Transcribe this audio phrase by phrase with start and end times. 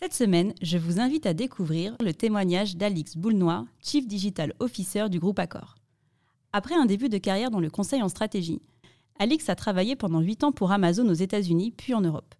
[0.00, 5.18] Cette semaine, je vous invite à découvrir le témoignage d'Alix Boulnois, Chief Digital Officer du
[5.18, 5.74] groupe Accor.
[6.52, 8.62] Après un début de carrière dans le conseil en stratégie,
[9.18, 12.36] Alix a travaillé pendant 8 ans pour Amazon aux États-Unis puis en Europe.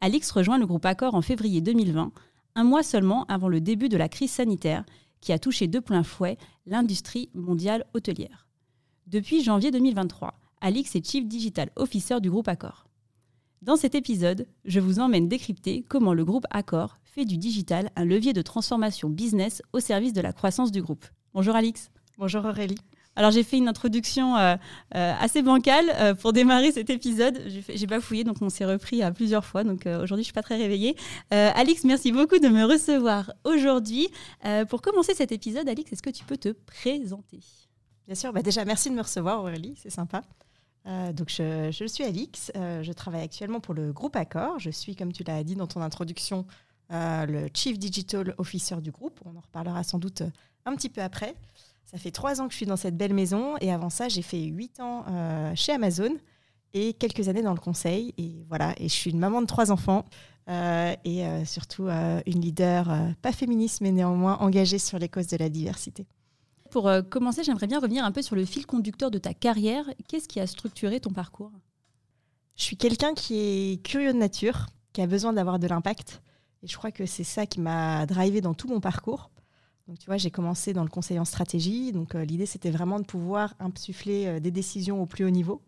[0.00, 2.10] Alix rejoint le groupe Accor en février 2020,
[2.54, 4.86] un mois seulement avant le début de la crise sanitaire
[5.20, 8.46] qui a touché de plein fouet l'industrie mondiale hôtelière.
[9.08, 12.86] Depuis janvier 2023, Alix est Chief Digital Officer du groupe Accor.
[13.64, 18.04] Dans cet épisode, je vous emmène décrypter comment le groupe Accor fait du digital un
[18.04, 21.06] levier de transformation business au service de la croissance du groupe.
[21.32, 21.90] Bonjour Alix.
[22.18, 22.76] Bonjour Aurélie.
[23.16, 24.56] Alors j'ai fait une introduction euh,
[24.94, 27.40] euh, assez bancale euh, pour démarrer cet épisode.
[27.46, 29.64] J'ai bafouillé, donc on s'est repris à plusieurs fois.
[29.64, 30.94] Donc aujourd'hui je suis pas très réveillée.
[31.30, 34.08] Alix, merci beaucoup de me recevoir aujourd'hui.
[34.68, 37.40] pour commencer cet épisode, Alix, est-ce que tu peux te présenter?
[38.04, 38.30] Bien sûr.
[38.34, 40.20] Bah déjà merci de me recevoir Aurélie, c'est sympa.
[40.84, 42.52] Donc je, je, suis Alix.
[42.54, 44.58] je travaille actuellement pour le groupe Accor.
[44.58, 46.46] Je suis, comme tu l'as dit dans ton introduction,
[46.90, 49.20] le Chief Digital Officer du groupe.
[49.24, 50.22] On en reparlera sans doute
[50.66, 51.34] un petit peu après.
[51.94, 54.22] Ça fait trois ans que je suis dans cette belle maison et avant ça, j'ai
[54.22, 56.10] fait huit ans euh, chez Amazon
[56.72, 58.14] et quelques années dans le conseil.
[58.18, 60.04] Et voilà, et je suis une maman de trois enfants
[60.48, 65.36] euh, et euh, surtout une leader, pas féministe, mais néanmoins engagée sur les causes de
[65.36, 66.06] la diversité.
[66.74, 69.84] Pour commencer, j'aimerais bien revenir un peu sur le fil conducteur de ta carrière.
[70.08, 71.52] Qu'est-ce qui a structuré ton parcours?
[72.56, 76.20] Je suis quelqu'un qui est curieux de nature, qui a besoin d'avoir de l'impact.
[76.64, 79.30] Et je crois que c'est ça qui m'a drivé dans tout mon parcours.
[79.86, 81.92] Donc, tu vois, j'ai commencé dans le conseil en stratégie.
[81.92, 85.62] Donc, euh, l'idée, c'était vraiment de pouvoir insuffler euh, des décisions au plus haut niveau.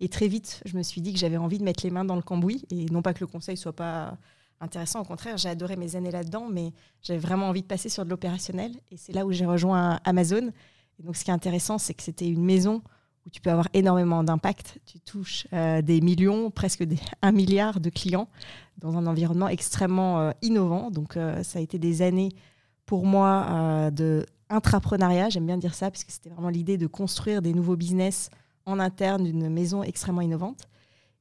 [0.00, 2.16] Et très vite, je me suis dit que j'avais envie de mettre les mains dans
[2.16, 2.64] le cambouis.
[2.70, 4.16] Et non pas que le conseil soit pas
[4.60, 6.72] intéressant, au contraire, j'ai adoré mes années là-dedans, mais
[7.02, 8.72] j'avais vraiment envie de passer sur de l'opérationnel.
[8.90, 10.50] Et c'est là où j'ai rejoint Amazon.
[10.98, 12.82] Et donc, ce qui est intéressant, c'est que c'était une maison
[13.26, 14.78] où tu peux avoir énormément d'impact.
[14.86, 16.84] Tu touches euh, des millions, presque
[17.22, 18.28] un milliard de clients
[18.78, 20.90] dans un environnement extrêmement innovant.
[20.90, 22.30] Donc, ça a été des années
[22.90, 27.40] pour moi euh, de intrapreneuriat, j'aime bien dire ça, puisque c'était vraiment l'idée de construire
[27.40, 28.30] des nouveaux business
[28.66, 30.68] en interne d'une maison extrêmement innovante.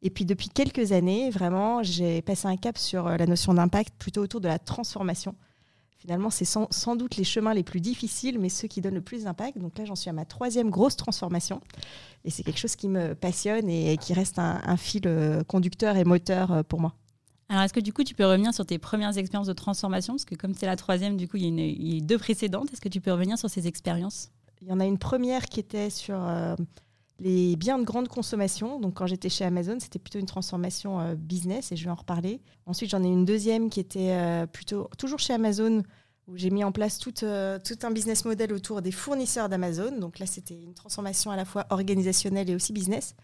[0.01, 3.93] Et puis depuis quelques années, vraiment, j'ai passé un cap sur euh, la notion d'impact
[3.97, 5.35] plutôt autour de la transformation.
[5.97, 9.25] Finalement, c'est sans, doute les chemins les plus difficiles, mais ceux qui donnent le plus
[9.25, 9.57] d'impact.
[9.57, 11.59] Donc là, j'en suis à ma troisième grosse transformation.
[12.23, 16.05] Et c'est quelque chose qui me passionne et qui reste un fil euh, conducteur et
[16.05, 16.93] moteur pour moi.
[17.49, 20.13] Alors, est-ce que du coup, tu peux revenir sur tes premières expériences de transformation?
[20.13, 22.71] Parce que comme c'est la troisième, du coup, il y, a a deux précédentes.
[22.71, 24.29] Est-ce que tu peux revenir sur ces expériences?
[24.61, 26.55] Il y en a une première qui était sur euh,
[27.19, 28.79] les biens de grande consommation.
[28.79, 31.95] Donc, quand j'étais chez Amazon, c'était plutôt une transformation euh, business et je vais en
[31.95, 32.41] reparler.
[32.65, 35.83] Ensuite, j'en ai une deuxième qui était euh, plutôt toujours chez Amazon
[36.27, 39.97] où j'ai mis en place tout, tout, un business model autour des fournisseurs d'Amazon.
[39.97, 43.15] Donc là, c'était une transformation à la fois organisationnelle et aussi business.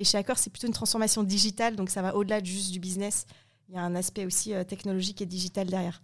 [0.00, 3.26] Et chez Accor, c'est plutôt une transformation digitale, donc ça va au-delà juste du business
[3.68, 6.02] il y a un aspect aussi euh, technologique et digital derrière.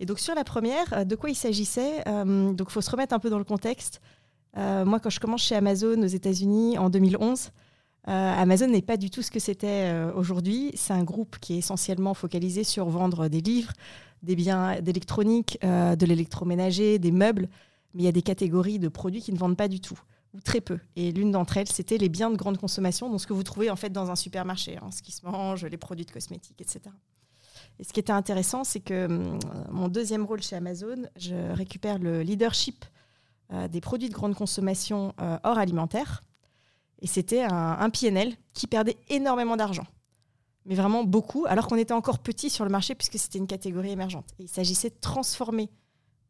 [0.00, 2.90] Et donc sur la première, euh, de quoi il s'agissait euh, Donc il faut se
[2.90, 4.00] remettre un peu dans le contexte.
[4.56, 7.50] Moi, quand je commence chez Amazon aux États-Unis en 2011,
[8.04, 10.70] Amazon n'est pas du tout ce que c'était aujourd'hui.
[10.74, 13.72] C'est un groupe qui est essentiellement focalisé sur vendre des livres,
[14.22, 17.48] des biens d'électronique, de l'électroménager, des meubles,
[17.94, 19.98] mais il y a des catégories de produits qui ne vendent pas du tout
[20.44, 20.78] très peu.
[20.96, 23.70] Et l'une d'entre elles, c'était les biens de grande consommation, donc ce que vous trouvez
[23.70, 26.80] en fait dans un supermarché, hein, ce qui se mange, les produits de cosmétiques, etc.
[27.78, 29.38] Et ce qui était intéressant, c'est que hum,
[29.70, 32.88] mon deuxième rôle chez Amazon, je récupère le leadership euh,
[33.68, 36.22] des produits de grande consommation euh, hors alimentaire.
[37.00, 39.86] Et c'était un, un PNL qui perdait énormément d'argent.
[40.64, 43.90] Mais vraiment beaucoup, alors qu'on était encore petit sur le marché puisque c'était une catégorie
[43.90, 44.30] émergente.
[44.38, 45.70] Et il s'agissait de transformer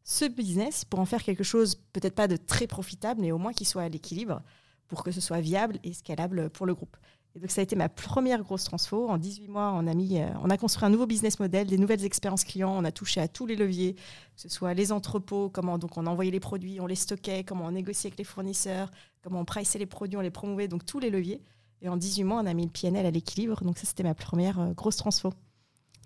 [0.03, 3.51] ce business pour en faire quelque chose, peut-être pas de très profitable, mais au moins
[3.51, 4.41] qui soit à l'équilibre
[4.87, 6.95] pour que ce soit viable et scalable pour le groupe.
[7.37, 9.07] Et donc ça a été ma première grosse transfo.
[9.07, 11.77] En 18 mois, on a, mis, euh, on a construit un nouveau business model, des
[11.77, 15.49] nouvelles expériences clients, on a touché à tous les leviers, que ce soit les entrepôts,
[15.49, 18.89] comment donc on envoyait les produits, on les stockait, comment on négociait avec les fournisseurs,
[19.21, 21.39] comment on priçait les produits, on les promouvait, donc tous les leviers.
[21.83, 23.63] Et en 18 mois, on a mis le PNL à l'équilibre.
[23.63, 25.31] Donc ça, c'était ma première euh, grosse transfo.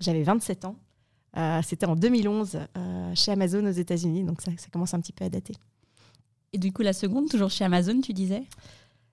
[0.02, 0.76] J'avais 27 ans
[1.38, 5.24] euh, c'était en 2011 euh, chez Amazon aux États-Unis, donc ça, commence un petit peu
[5.24, 5.54] à dater.
[6.54, 8.44] Et du coup, la seconde, toujours chez Amazon, tu disais?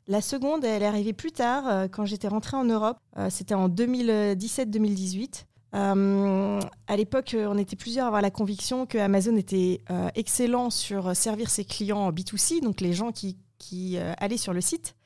[0.09, 2.97] La seconde, elle est arrivée plus tard, euh, quand j'étais rentrée en Europe.
[3.31, 5.45] c'était en 2017-2018.
[5.73, 9.83] à l'époque, on était plusieurs à avoir la conviction que Amazon était
[10.15, 14.97] excellent sur servir ses clients B2C, donc les gens qui, qui allaient sur le site,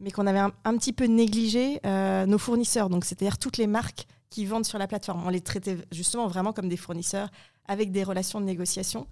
[0.00, 4.06] mais qu'on avait un, un, petit peu négligé nos fournisseurs, donc c'est-à-dire toutes les marques
[4.30, 5.22] qui vendent sur la plateforme.
[5.26, 7.30] On les traitait justement vraiment comme des fournisseurs
[7.68, 9.06] avec des relations de négociation.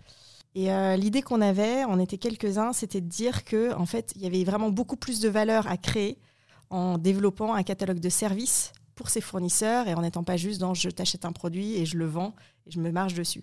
[0.54, 4.22] Et euh, l'idée qu'on avait, on était quelques-uns, c'était de dire que en fait, il
[4.22, 6.18] y avait vraiment beaucoup plus de valeur à créer
[6.70, 10.72] en développant un catalogue de services pour ses fournisseurs et en n'étant pas juste dans
[10.72, 12.34] je t'achète un produit et je le vends
[12.66, 13.42] et je me marche dessus.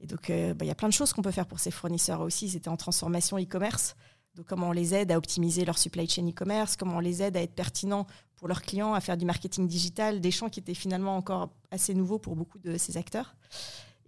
[0.00, 1.70] Et donc, euh, bah, il y a plein de choses qu'on peut faire pour ces
[1.70, 2.50] fournisseurs aussi.
[2.50, 3.94] C'était en transformation e-commerce.
[4.34, 7.36] Donc, comment on les aide à optimiser leur supply chain e-commerce, comment on les aide
[7.36, 8.06] à être pertinents
[8.36, 11.94] pour leurs clients, à faire du marketing digital, des champs qui étaient finalement encore assez
[11.94, 13.36] nouveaux pour beaucoup de ces acteurs.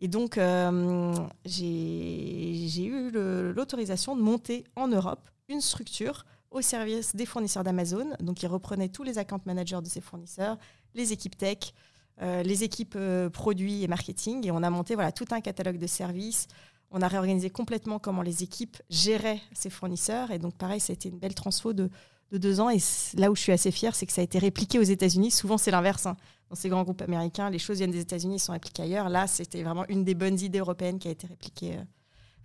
[0.05, 1.15] Et donc, euh,
[1.47, 8.11] j'ai eu l'autorisation de monter en Europe une structure au service des fournisseurs d'Amazon.
[8.21, 10.59] Donc, ils reprenaient tous les account managers de ces fournisseurs,
[10.95, 11.73] les équipes tech,
[12.21, 14.47] euh, les équipes euh, produits et marketing.
[14.47, 16.49] Et on a monté voilà, tout un catalogue de services.
[16.91, 20.33] On a réorganisé complètement comment les équipes géraient ces fournisseurs.
[20.33, 21.89] Et donc, pareil, ça a été une belle transfo de,
[22.31, 22.69] de deux ans.
[22.69, 22.77] Et
[23.17, 25.31] là où je suis assez fière, c'est que ça a été répliqué aux États-Unis.
[25.31, 26.05] Souvent, c'est l'inverse.
[26.05, 26.19] Hein
[26.51, 29.09] dans ces grands groupes américains, les choses viennent des États-Unis, sont appliquées ailleurs.
[29.09, 31.85] Là, c'était vraiment une des bonnes idées européennes qui a été répliquée, euh,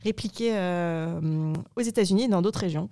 [0.04, 2.90] répliquée euh, aux États-Unis et dans d'autres régions.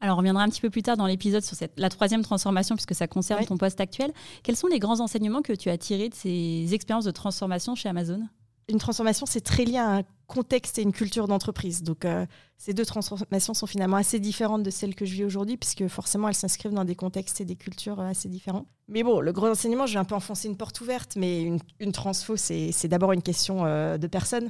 [0.00, 2.74] Alors, on reviendra un petit peu plus tard dans l'épisode sur cette, la troisième transformation,
[2.74, 4.12] puisque ça concerne ton poste actuel.
[4.42, 7.88] Quels sont les grands enseignements que tu as tirés de ces expériences de transformation chez
[7.90, 8.22] Amazon?
[8.70, 11.82] Une transformation, c'est très lié à un contexte et une culture d'entreprise.
[11.82, 12.24] Donc, euh,
[12.56, 16.28] ces deux transformations sont finalement assez différentes de celles que je vis aujourd'hui, puisque forcément,
[16.28, 18.66] elles s'inscrivent dans des contextes et des cultures euh, assez différents.
[18.88, 21.58] Mais bon, le gros enseignement, je vais un peu enfoncer une porte ouverte, mais une,
[21.80, 24.48] une transfo, c'est d'abord une question euh, de personnes.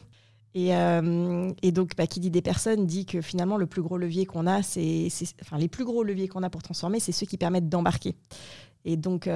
[0.55, 0.73] Et,
[1.73, 4.63] donc, bah, qui dit des personnes dit que finalement, le plus gros levier qu'on a,
[4.63, 5.09] c'est,
[5.41, 8.17] enfin, les plus gros leviers qu'on a pour transformer, c'est ceux qui permettent d'embarquer.
[8.85, 9.31] Et donc,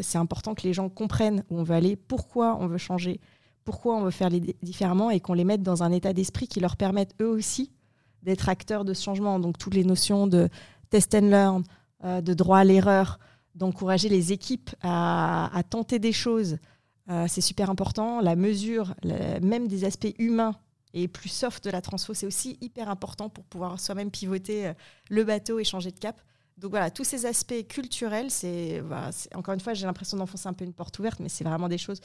[0.00, 3.20] c'est important que les gens comprennent où on veut aller, pourquoi on veut changer,
[3.64, 6.60] pourquoi on veut faire les différemment et qu'on les mette dans un état d'esprit qui
[6.60, 7.72] leur permette eux aussi
[8.22, 9.38] d'être acteurs de ce changement.
[9.38, 10.48] Donc toutes les notions de
[10.90, 11.64] test and learn,
[12.04, 13.18] euh, de droit à l'erreur,
[13.54, 16.58] d'encourager les équipes à, tenter des choses,
[17.10, 18.20] euh, c'est super important.
[18.20, 18.94] La mesure,
[19.42, 20.56] même des aspects humains
[20.92, 24.74] et plus soft de la transfo, c'est aussi hyper important pour pouvoir soi-même pivoter euh,
[25.10, 26.20] le bateau et changer de cap.
[26.56, 28.80] Donc voilà, tous ces aspects culturels, c'est
[29.34, 31.78] encore une fois, j'ai l'impression d'enfoncer un peu une porte ouverte, mais c'est vraiment des
[31.78, 32.00] choses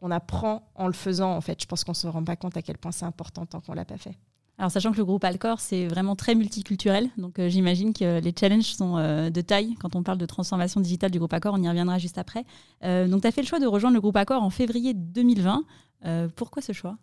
[0.00, 1.60] qu'on apprend en le faisant, en fait.
[1.60, 3.72] Je pense qu'on ne se rend pas compte à quel point c'est important tant qu'on
[3.72, 4.16] ne l'a pas fait.
[4.58, 8.34] Alors, sachant que le groupe Alcor, c'est vraiment très multiculturel, donc euh, j'imagine que les
[8.38, 11.62] challenges sont euh, de taille quand on parle de transformation digitale du groupe Accor, on
[11.62, 12.44] y reviendra juste après.
[12.82, 15.62] Euh, donc, tu as fait le choix de rejoindre le groupe Accor en février 2020.
[16.36, 16.96] pourquoi ce choix?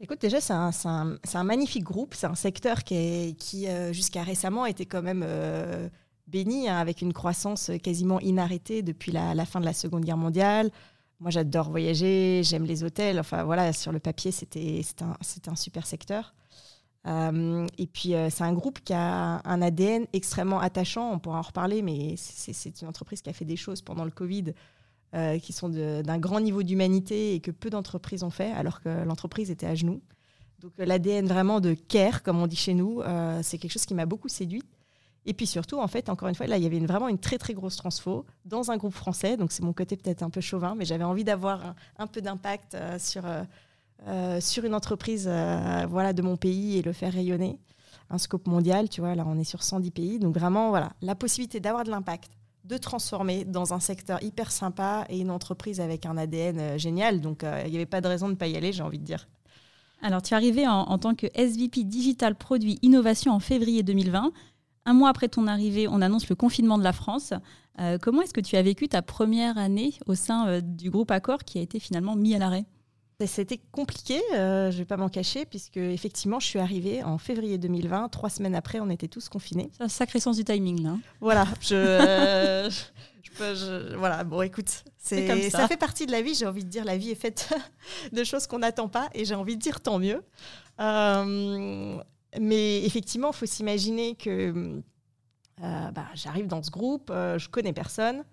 [0.00, 4.66] Écoute, déjà, c'est un, un, un, magnifique groupe, c'est un secteur qui, qui jusqu'à récemment,
[4.66, 5.24] était quand même
[6.26, 10.16] béni, hein, avec une croissance quasiment inarrêtée depuis la, la fin de la Seconde Guerre
[10.16, 10.72] mondiale.
[11.22, 13.20] Moi, j'adore voyager, j'aime les hôtels.
[13.20, 15.14] Enfin, voilà, sur le papier, c'était un,
[15.52, 16.34] un super secteur.
[17.06, 21.12] Euh, et puis, euh, c'est un groupe qui a un ADN extrêmement attachant.
[21.12, 24.10] On pourra en reparler, mais c'est une entreprise qui a fait des choses pendant le
[24.10, 24.46] Covid
[25.14, 28.88] euh, qui sont d'un grand niveau d'humanité et que peu d'entreprises ont fait, alors que
[29.04, 30.02] l'entreprise était à genoux.
[30.58, 33.00] Donc, l'ADN vraiment de care, comme on dit chez nous,
[33.42, 34.66] c'est quelque chose qui m'a beaucoup séduite.
[35.24, 37.38] Et puis surtout, en fait, encore une fois, là, il y avait vraiment une très
[37.38, 39.36] très grosse transfo dans un groupe français.
[39.36, 42.74] Donc c'est mon côté peut-être un peu chauvin, mais j'avais envie d'avoir un, peu d'impact
[42.74, 43.42] euh, sur, euh,
[44.08, 45.30] euh, sur une entreprise
[45.88, 47.58] voilà, de mon pays et le faire rayonner.
[48.10, 50.18] Un scope mondial, tu vois, là on est sur 110 pays.
[50.18, 52.32] Donc vraiment, voilà, la possibilité d'avoir de l'impact,
[52.64, 57.20] de transformer dans un secteur hyper sympa et une entreprise avec un ADN génial.
[57.20, 59.04] Donc il n'y avait pas de raison de ne pas y aller, j'ai envie de
[59.04, 59.28] dire.
[60.04, 64.32] Alors, tu es arrivé en, en, tant que SVP Digital Produit Innovation en février 2020.
[64.84, 67.32] Un mois après ton arrivée, on annonce le confinement de la France.
[67.78, 71.10] Euh, comment est-ce que tu as vécu ta première année au sein euh, du groupe
[71.10, 72.64] Accor qui a été finalement mis à l'arrêt?
[73.24, 77.18] C'était compliqué, euh, je ne vais pas m'en cacher, puisque effectivement, je suis arrivée en
[77.18, 78.08] février 2020.
[78.08, 79.70] Trois semaines après, on était tous confinés.
[79.76, 80.90] C'est un sacré sens du timing, là.
[80.90, 81.00] Hein.
[81.20, 82.68] Voilà, je,
[83.38, 84.24] je, voilà.
[84.24, 85.58] Bon, écoute, c'est ça.
[85.60, 86.34] ça fait partie de la vie.
[86.34, 87.54] J'ai envie de dire, la vie est faite
[88.12, 90.24] de choses qu'on n'attend pas, et j'ai envie de dire tant mieux.
[92.40, 94.82] Mais effectivement, il faut s'imaginer que
[95.62, 98.24] euh, bah, j'arrive dans ce groupe, euh, je connais personne.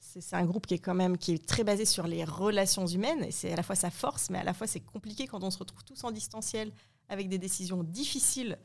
[0.00, 3.24] C'est un groupe qui est quand même qui est très basé sur les relations humaines
[3.24, 5.50] et c'est à la fois sa force, mais à la fois c'est compliqué quand on
[5.50, 6.72] se retrouve tous en distanciel
[7.08, 8.58] avec des décisions difficiles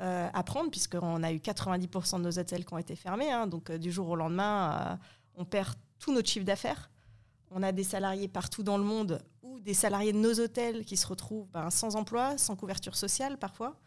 [0.00, 3.32] euh, à prendre puisqu'on a eu 90% de nos hôtels qui ont été fermés.
[3.32, 3.46] Hein.
[3.46, 4.98] donc du jour au lendemain,
[5.36, 6.90] on perd tout notre chiffre d'affaires.
[7.50, 10.96] On a des salariés partout dans le monde ou des salariés de nos hôtels qui
[10.96, 13.78] se retrouvent ben, sans emploi, sans couverture sociale parfois.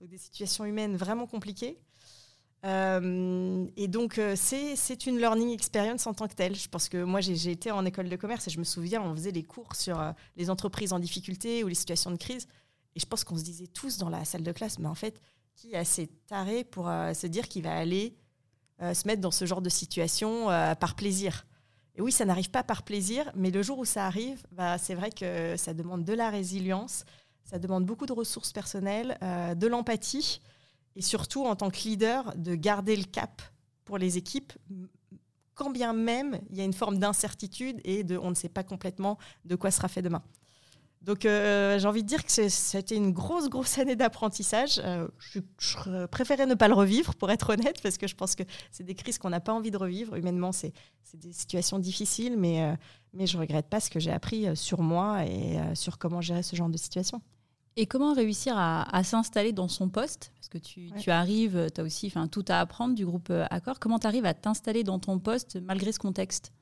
[0.00, 1.78] Donc des situations humaines vraiment compliquées.
[2.64, 6.54] et donc, c'est une learning experience en tant que telle.
[6.54, 9.14] Je pense que moi, j'ai été en école de commerce et je me souviens, on
[9.14, 10.00] faisait les cours sur
[10.36, 12.46] les entreprises en difficulté ou les situations de crise.
[12.94, 15.20] Et je pense qu'on se disait tous dans la salle de classe, mais en fait,
[15.54, 18.16] qui est assez taré pour se dire qu'il va aller
[18.80, 20.46] se mettre dans ce genre de situation
[20.78, 21.44] par plaisir
[21.98, 24.94] et oui, ça n'arrive pas par plaisir, mais le jour où ça arrive, bah, c'est
[24.94, 27.04] vrai que ça demande de la résilience,
[27.48, 30.42] ça demande beaucoup de ressources personnelles, euh, de l'empathie,
[30.96, 33.40] et surtout en tant que leader, de garder le cap
[33.84, 34.52] pour les équipes,
[35.54, 38.62] quand bien même il y a une forme d'incertitude et de on ne sait pas
[38.62, 40.22] complètement de quoi sera fait demain.
[41.00, 44.78] Donc euh, j'ai envie de dire que c'était une grosse, grosse année d'apprentissage.
[44.84, 45.40] Euh, je,
[46.06, 48.94] préférais ne pas le revivre, pour être honnête, parce que je pense que c'est des
[48.94, 50.16] crises qu'on n'a pas envie de revivre.
[50.16, 50.74] Humainement, c'est
[51.14, 52.76] des situations difficiles, mais,
[53.14, 56.42] mais je ne regrette pas ce que j'ai appris sur moi et sur comment gérer
[56.42, 57.22] ce genre de situation.
[57.80, 61.84] Et comment réussir à, s'installer dans son poste Parce que tu, tu arrives, tu as
[61.84, 63.78] aussi tout à apprendre du groupe Accor.
[63.78, 66.52] Comment tu arrives à t'installer dans ton poste malgré ce contexte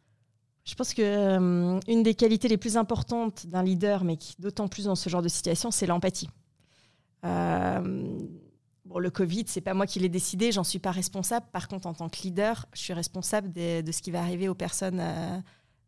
[0.67, 4.87] je pense que euh, une des qualités les plus importantes d'un leader, mais d'autant plus
[4.87, 6.29] dans ce genre de situation, c'est l'empathie.
[7.25, 8.19] Euh,
[8.85, 11.47] bon, le Covid, c'est pas moi qui l'ai décidé, j'en suis pas responsable.
[11.53, 14.57] Par contre, en tant que leader, je suis responsable de, ce qui va arriver aux
[14.57, 15.01] personnes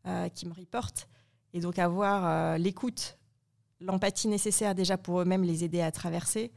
[0.06, 1.08] euh, qui me reportent.
[1.54, 3.18] Et donc avoir l'écoute,
[3.80, 6.52] l'empathie nécessaire déjà pour eux-mêmes les aider à traverser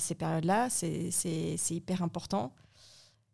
[0.00, 2.52] ces périodes-là, c'est hyper important.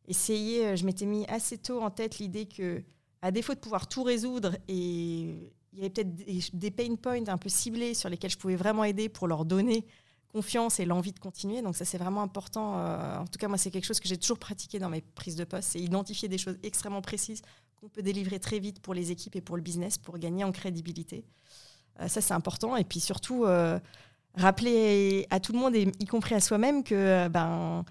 [0.06, 2.84] Essayer, je m'étais mis assez tôt en tête l'idée que
[3.22, 6.14] à défaut de pouvoir tout résoudre, et il y avait peut-être
[6.52, 9.86] des, pain points un peu ciblés sur lesquels je pouvais vraiment aider pour leur donner
[10.28, 11.62] confiance et l'envie de continuer.
[11.62, 12.76] Donc ça, c'est vraiment important.
[12.76, 15.36] Euh, en tout cas, moi, c'est quelque chose que j'ai toujours pratiqué dans mes prises
[15.36, 17.40] de poste, c'est identifier des choses extrêmement précises
[17.76, 20.52] qu'on peut délivrer très vite pour les équipes et pour le business, pour gagner en
[20.52, 21.24] crédibilité.
[22.00, 22.76] Euh, ça, c'est important.
[22.76, 23.78] Et puis surtout, euh,
[24.34, 27.84] rappeler à tout le monde, y compris à soi-même, que ben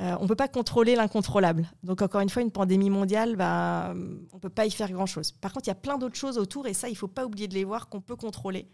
[0.00, 1.70] euh, on ne peut pas contrôler l'incontrôlable.
[1.82, 5.32] Donc encore une fois, une pandémie mondiale, bah, on ne peut pas y faire grand-chose.
[5.32, 7.24] Par contre, il y a plein d'autres choses autour, et ça, il ne faut pas
[7.24, 8.68] oublier de les voir, qu'on peut contrôler.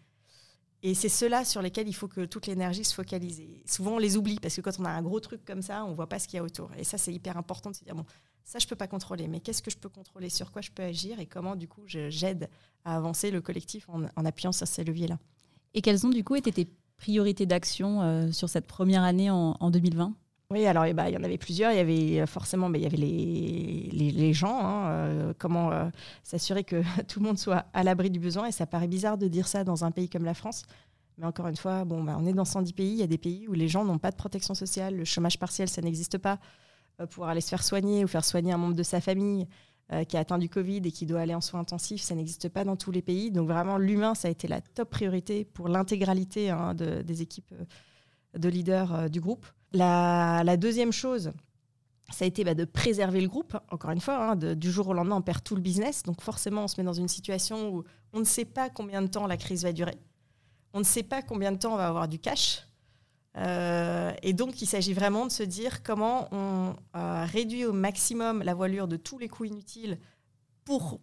[0.83, 3.43] Et c'est cela sur lesquels il faut que toute l'énergie se focalise.
[3.67, 5.91] souvent, on les oublie, parce que quand on a un gros truc comme ça, on
[5.91, 6.71] ne voit pas ce qu'il y a autour.
[6.79, 8.07] Et ça, c'est hyper important de se dire, bon,
[8.49, 10.71] ça, je ne peux pas contrôler, mais qu'est-ce que je peux contrôler, sur quoi je
[10.71, 12.49] peux agir, et comment, du coup, j'aide
[12.85, 15.19] à avancer le collectif en, appuyant sur ces leviers-là?
[15.75, 19.57] Et quelles ont, du coup, été tes priorités d'action euh, sur cette première année en,
[19.61, 20.14] en 2020
[20.50, 21.73] oui, alors eh ben, il y en avait plusieurs.
[21.73, 24.59] Il y avait euh, forcément mais il y avait les, les, gens.
[24.59, 25.90] Hein, euh, comment euh,
[26.23, 28.47] s'assurer que tout le monde soit à l'abri du besoin.
[28.47, 30.62] Et ça paraît bizarre de dire ça dans un pays comme la France.
[31.19, 32.93] Mais encore une fois, bon, bah, on est dans 110 pays.
[32.93, 34.97] Il y a des pays où les gens n'ont pas de protection sociale.
[34.97, 36.38] Le chômage partiel, ça n'existe pas.
[37.07, 39.47] Pouvoir aller se faire soigner ou faire soigner un membre de sa famille
[40.07, 42.62] qui a atteint du Covid et qui doit aller en soins intensifs, ça n'existe pas
[42.62, 43.31] dans tous les pays.
[43.31, 47.55] Donc vraiment, l'humain, ça a été la top priorité pour l'intégralité hein, de, des équipes
[48.37, 49.47] de leaders du groupe.
[49.73, 51.33] La, deuxième chose,
[52.11, 53.57] ça a été bah, de préserver le groupe.
[53.71, 56.02] Encore une fois, hein, du jour au lendemain, on perd tout le business.
[56.02, 59.09] Donc forcément, on se met dans une situation où on ne sait pas combien de
[59.09, 59.97] temps la crise va durer.
[60.73, 62.67] On ne sait pas combien de temps on va avoir du cash.
[63.38, 68.42] Euh, et donc, il s'agit vraiment de se dire comment on euh, réduit au maximum
[68.42, 69.99] la voilure de tous les coûts inutiles
[70.64, 71.00] pour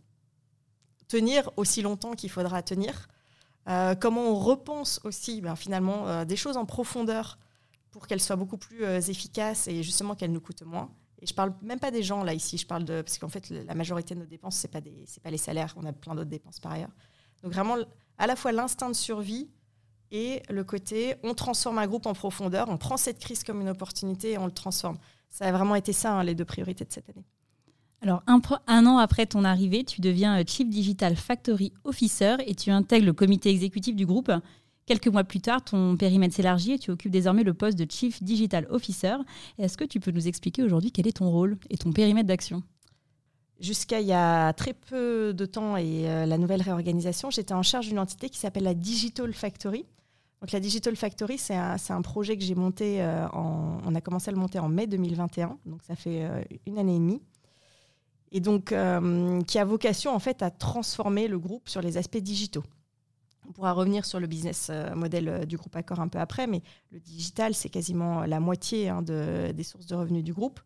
[1.08, 3.08] tenir aussi longtemps qu'il faudra tenir.
[3.68, 7.40] Euh, comment on repense aussi ben, finalement des choses en profondeur
[7.96, 10.94] pour qu'elle soit beaucoup plus euh, efficace et justement qu'elle nous coûte moins.
[11.22, 13.50] Et je parle même pas des gens là ici, je parle de parce qu'en fait
[13.50, 16.60] la majorité de nos dépenses c'est pas pas les salaires, on a plein d'autres dépenses
[16.60, 16.92] par ailleurs.
[17.42, 17.78] Donc vraiment
[18.18, 19.50] à la fois l'instinct de survie
[20.12, 23.70] et le côté on transforme un groupe en profondeur, on prend cette crise comme une
[23.70, 24.98] opportunité et on le transforme.
[25.30, 27.26] Ça a vraiment été ça hein, les deux priorités de cette année.
[28.02, 32.54] Alors, un, un, an après ton arrivée, tu deviens euh, Chief Digital Factory Officer et
[32.54, 34.32] tu intègres le comité exécutif du groupe.
[34.86, 38.22] Quelques mois plus tard, ton périmètre s'élargit et tu occupes désormais le poste de Chief
[38.22, 39.16] Digital Officer.
[39.58, 42.62] Est-ce que tu peux nous expliquer aujourd'hui quel est ton rôle et ton périmètre d'action?
[43.62, 47.64] Jusqu'à il y a très peu de temps et euh, la nouvelle réorganisation, j'étais en
[47.64, 49.86] charge d'une entité qui s'appelle la Digital Factory.
[50.42, 54.34] Donc la Digital Factory, c'est un, projet que j'ai monté, euh, on a commencé à
[54.34, 57.22] le monter en mai 2021, donc ça fait euh, une année et demie.
[58.34, 58.74] Et donc
[59.48, 62.64] qui a vocation en fait à transformer le groupe sur les aspects digitaux.
[63.48, 67.00] On pourra revenir sur le business model du groupe Accor un peu après, mais le
[67.00, 70.60] digital, c'est quasiment la moitié hein, des sources de revenus du groupe.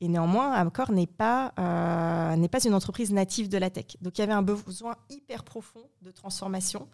[0.00, 3.96] Et néanmoins, Accor n'est pas, euh, pas une entreprise native de la tech.
[4.00, 6.88] Donc il y avait un besoin hyper profond de transformation,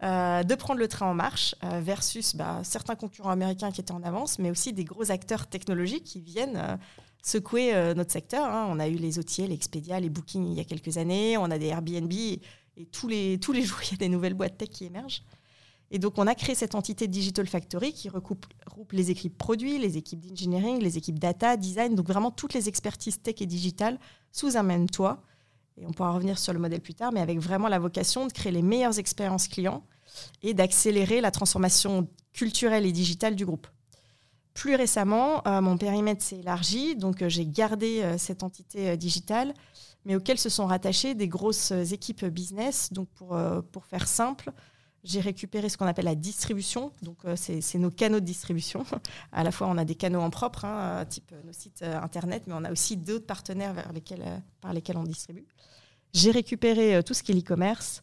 [0.00, 4.38] de prendre le train en marche versus bah, certains concurrents américains qui étaient en avance,
[4.38, 6.78] mais aussi des gros acteurs technologiques qui viennent
[7.22, 8.46] secouer notre secteur.
[8.46, 8.66] Hein.
[8.70, 11.50] On a eu les OTA, les Expedia, les Booking il y a quelques années, on
[11.50, 12.12] a des Airbnb
[12.78, 15.22] et tous les, tous les jours, il y a des nouvelles boîtes tech qui émergent.
[15.90, 18.46] Et donc, on a créé cette entité Digital Factory qui recoupe,
[18.92, 23.20] les équipes produits, les équipes d'engineering, les équipes data, design, donc vraiment toutes les expertises
[23.22, 23.98] tech et digitales
[24.30, 25.22] sous un même toit.
[25.76, 28.32] Et on pourra revenir sur le modèle plus tard, mais avec vraiment la vocation de
[28.32, 29.84] créer les meilleures expériences clients
[30.42, 33.66] et d'accélérer la transformation culturelle et digitale du groupe.
[34.54, 39.54] Plus récemment, euh, mon périmètre s'est élargi, donc euh, j'ai gardé euh, cette entité digitale,
[40.04, 42.92] mais auxquelles se sont rattachées des grosses équipes business.
[42.92, 43.38] Donc pour,
[43.70, 44.50] pour faire simple,
[45.04, 46.92] j'ai récupéré ce qu'on appelle la distribution.
[47.02, 48.84] Donc, c'est nos canaux de distribution.
[49.32, 52.54] À la fois, on a des canaux en propre, hein, type nos sites internet, mais
[52.56, 53.74] on a aussi d'autres partenaires
[54.60, 55.46] par lesquels on distribue.
[56.12, 58.02] J'ai récupéré tout ce qui est l'e-commerce,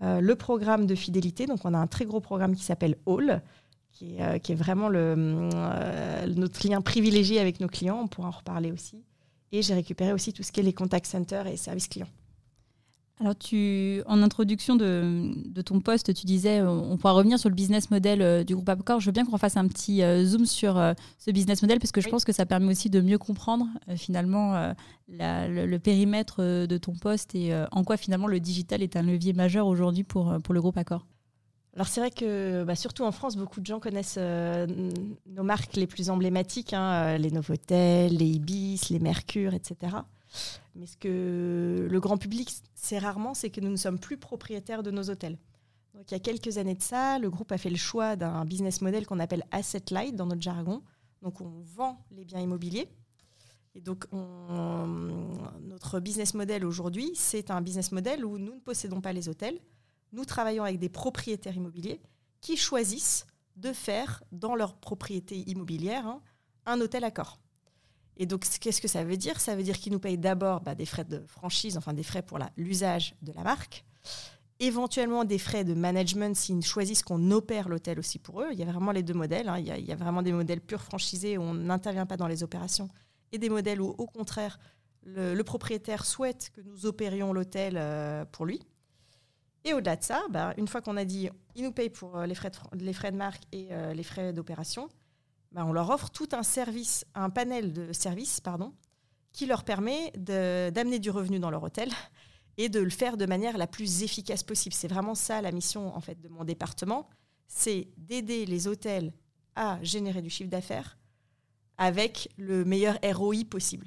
[0.00, 1.46] le programme de fidélité.
[1.46, 3.42] Donc, on a un très gros programme qui s'appelle All,
[4.02, 8.00] euh, qui est, vraiment euh, notre lien privilégié avec nos clients.
[8.02, 9.02] On pourra en reparler aussi.
[9.52, 12.08] Et j'ai récupéré aussi tout ce qui est les contact centers et services clients.
[13.18, 17.48] Alors, tu, en introduction de, de, ton poste, tu disais euh, on pourra revenir sur
[17.48, 19.00] le business model du groupe Apcor.
[19.00, 20.74] Je veux bien qu'on fasse un petit zoom sur
[21.18, 24.74] ce business model parce que je pense que ça permet aussi de mieux comprendre finalement
[25.08, 29.66] le, périmètre de ton poste et en quoi finalement le digital est un levier majeur
[29.66, 31.06] aujourd'hui pour, pour le groupe Accor.
[31.76, 34.66] Alors c'est vrai que bah, surtout en France, beaucoup de gens connaissent euh,
[35.26, 39.92] nos marques les plus emblématiques, hein, euh, les Novotel, les Ibis, les Mercure, etc.
[40.74, 44.82] Mais ce que le grand public sait rarement, c'est que nous ne sommes plus propriétaires
[44.82, 45.38] de nos hôtels.
[45.94, 48.44] Donc il y a quelques années de ça, le groupe a fait le choix d'un
[48.44, 50.82] business model qu'on appelle asset light dans notre jargon.
[51.22, 52.88] Donc on vend les biens immobiliers.
[53.74, 59.12] Et donc notre business model aujourd'hui, c'est un business model où nous ne possédons pas
[59.12, 59.60] les hôtels
[60.12, 62.00] nous travaillons avec des propriétaires immobiliers
[62.40, 63.26] qui choisissent
[63.56, 66.22] de faire dans leur propriété immobilière hein,
[66.66, 67.38] un hôtel à corps.
[68.16, 69.40] Et donc, qu'est-ce que ça veut dire?
[69.40, 72.22] Ça veut dire qu'ils nous payent d'abord bah, des frais de franchise, enfin des frais
[72.22, 73.84] pour l'usage de la marque,
[74.58, 78.48] éventuellement des frais de management s'ils choisissent qu'on opère l'hôtel aussi pour eux.
[78.52, 79.48] Il y a vraiment les deux modèles.
[79.48, 79.58] Hein.
[79.58, 82.88] Il, y a, vraiment des modèles purs franchisés où on n'intervient pas dans les opérations
[83.32, 84.58] et des modèles où, au contraire,
[85.04, 88.60] le, propriétaire souhaite que nous opérions l'hôtel euh, pour lui.
[89.64, 92.26] Et au-delà de ça, bah, une fois qu'on a dit, ils nous payent pour euh,
[92.26, 94.88] les frais de, les frais de marque et euh, les frais d'opération,
[95.56, 98.74] bah, on leur offre tout un service, un panel de services, pardon,
[99.32, 101.90] qui leur permet d'amener du revenu dans leur hôtel
[102.58, 104.74] et de le faire de manière la plus efficace possible.
[104.74, 107.08] C'est vraiment ça la mission en fait de mon département,
[107.46, 109.14] c'est d'aider les hôtels
[109.54, 110.98] à générer du chiffre d'affaires
[111.78, 113.86] avec le meilleur ROI possible.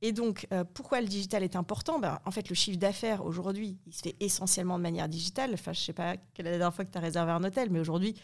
[0.00, 1.98] Et donc, euh, pourquoi le digital est important?
[1.98, 5.50] Ben, En fait, le chiffre d'affaires, aujourd'hui, il se fait essentiellement de manière digitale.
[5.52, 7.44] Enfin, je ne sais pas quelle est la dernière fois que tu as réservé un
[7.44, 8.14] hôtel, mais aujourd'hui,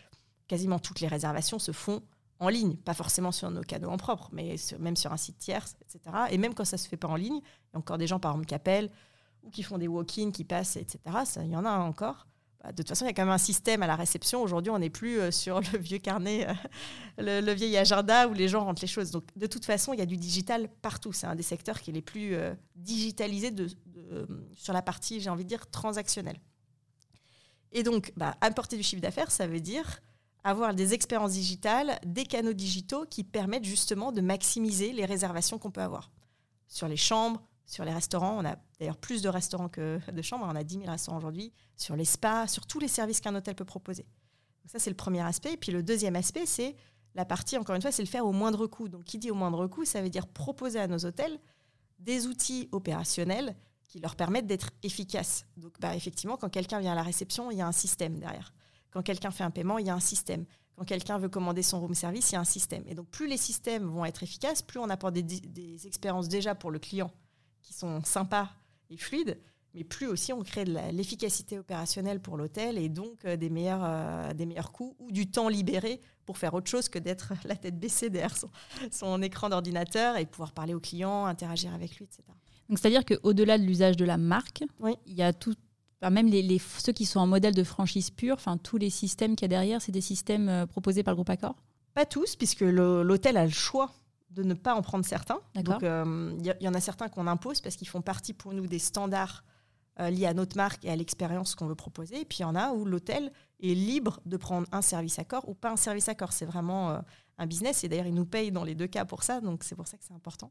[0.46, 2.02] quasiment toutes les réservations se font
[2.40, 2.76] en ligne.
[2.76, 6.16] Pas forcément sur nos canaux en propre, mais même sur un site tierce, etc.
[6.30, 8.20] Et même quand ça se fait pas en ligne, il y a encore des gens,
[8.20, 8.90] par exemple, qui appellent
[9.42, 10.98] ou qui font des walk-ins, qui passent, etc.
[11.42, 12.26] il y en a encore.
[12.62, 14.42] Bah, de toute façon, il y a quand même un système à la réception.
[14.42, 16.54] Aujourd'hui, on n'est plus euh, sur le vieux carnet, euh,
[17.42, 19.10] le, vieil agenda où les gens rentrent les choses.
[19.10, 21.12] Donc, de toute façon, il y a du digital partout.
[21.12, 23.54] C'est un des secteurs qui est les plus euh, digitalisés
[24.54, 26.38] sur la partie, j'ai envie de dire, transactionnelle.
[27.72, 30.00] Et donc, bah, apporter du chiffre d'affaires, ça veut dire
[30.44, 35.70] avoir des expériences digitales, des canaux digitaux qui permettent justement de maximiser les réservations qu'on
[35.70, 36.10] peut avoir
[36.68, 38.38] sur les chambres, sur les restaurants.
[38.38, 40.46] On a d'ailleurs plus de restaurants que de chambres.
[40.48, 41.52] On a 10 000 restaurants aujourd'hui.
[41.76, 44.02] Sur les spas, sur tous les services qu'un hôtel peut proposer.
[44.02, 45.54] Donc ça, c'est le premier aspect.
[45.54, 46.76] Et puis le deuxième aspect, c'est
[47.14, 48.88] la partie, encore une fois, c'est le faire au moindre coût.
[48.88, 51.38] Donc qui dit au moindre coût, ça veut dire proposer à nos hôtels
[51.98, 53.56] des outils opérationnels
[53.88, 55.46] qui leur permettent d'être efficaces.
[55.56, 58.52] Donc bah, effectivement, quand quelqu'un vient à la réception, il y a un système derrière.
[58.94, 60.46] Quand quelqu'un fait un paiement, il y a un système.
[60.76, 62.84] Quand quelqu'un veut commander son room service, il y a un système.
[62.86, 66.54] Et donc plus les systèmes vont être efficaces, plus on apporte des, des expériences déjà
[66.54, 67.10] pour le client
[67.62, 68.50] qui sont sympas
[68.90, 69.38] et fluides,
[69.74, 73.82] mais plus aussi on crée de l'efficacité opérationnelle pour l'hôtel et donc euh, des, meilleurs,
[73.82, 77.56] euh, des meilleurs coûts ou du temps libéré pour faire autre chose que d'être la
[77.56, 78.36] tête baissée derrière
[78.92, 82.22] son, écran d'ordinateur et pouvoir parler au client, interagir avec lui, etc.
[82.68, 84.64] Donc c'est-à-dire qu'au-delà de l'usage de la marque,
[85.06, 85.54] il y a tout,
[86.10, 89.44] même les, ceux qui sont en modèle de franchise pure, enfin tous les systèmes qu'il
[89.44, 91.56] y a derrière, c'est des systèmes euh, proposés par le groupe Accor?
[91.94, 93.92] Pas tous, puisque l'hôtel a le choix
[94.30, 95.38] de ne pas en prendre certains.
[95.54, 98.66] Donc, il euh, y, en a certains qu'on impose parce qu'ils font partie pour nous
[98.66, 99.44] des standards
[100.00, 102.22] euh, liés à notre marque et à l'expérience qu'on veut proposer.
[102.22, 103.30] Et puis, il y en a où l'hôtel
[103.62, 106.32] est libre de prendre un service corps ou pas un service corps.
[106.32, 107.00] C'est vraiment
[107.38, 107.84] un business.
[107.84, 109.40] Et d'ailleurs, ils nous payent dans les deux cas pour ça.
[109.40, 110.50] Donc, c'est pour ça que c'est important.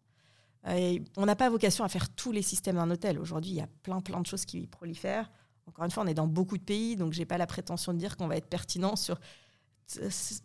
[0.70, 3.20] Et on n'a pas vocation à faire tous les systèmes d'un hôtel.
[3.20, 5.30] Aujourd'hui, il y a plein, plein de choses qui prolifèrent.
[5.68, 7.98] Encore une fois, on est dans beaucoup de pays, donc j'ai pas la prétention de
[7.98, 9.20] dire qu'on va être pertinent sur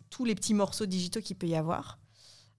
[0.09, 1.99] tous les petits morceaux digitaux qu'il peut y avoir.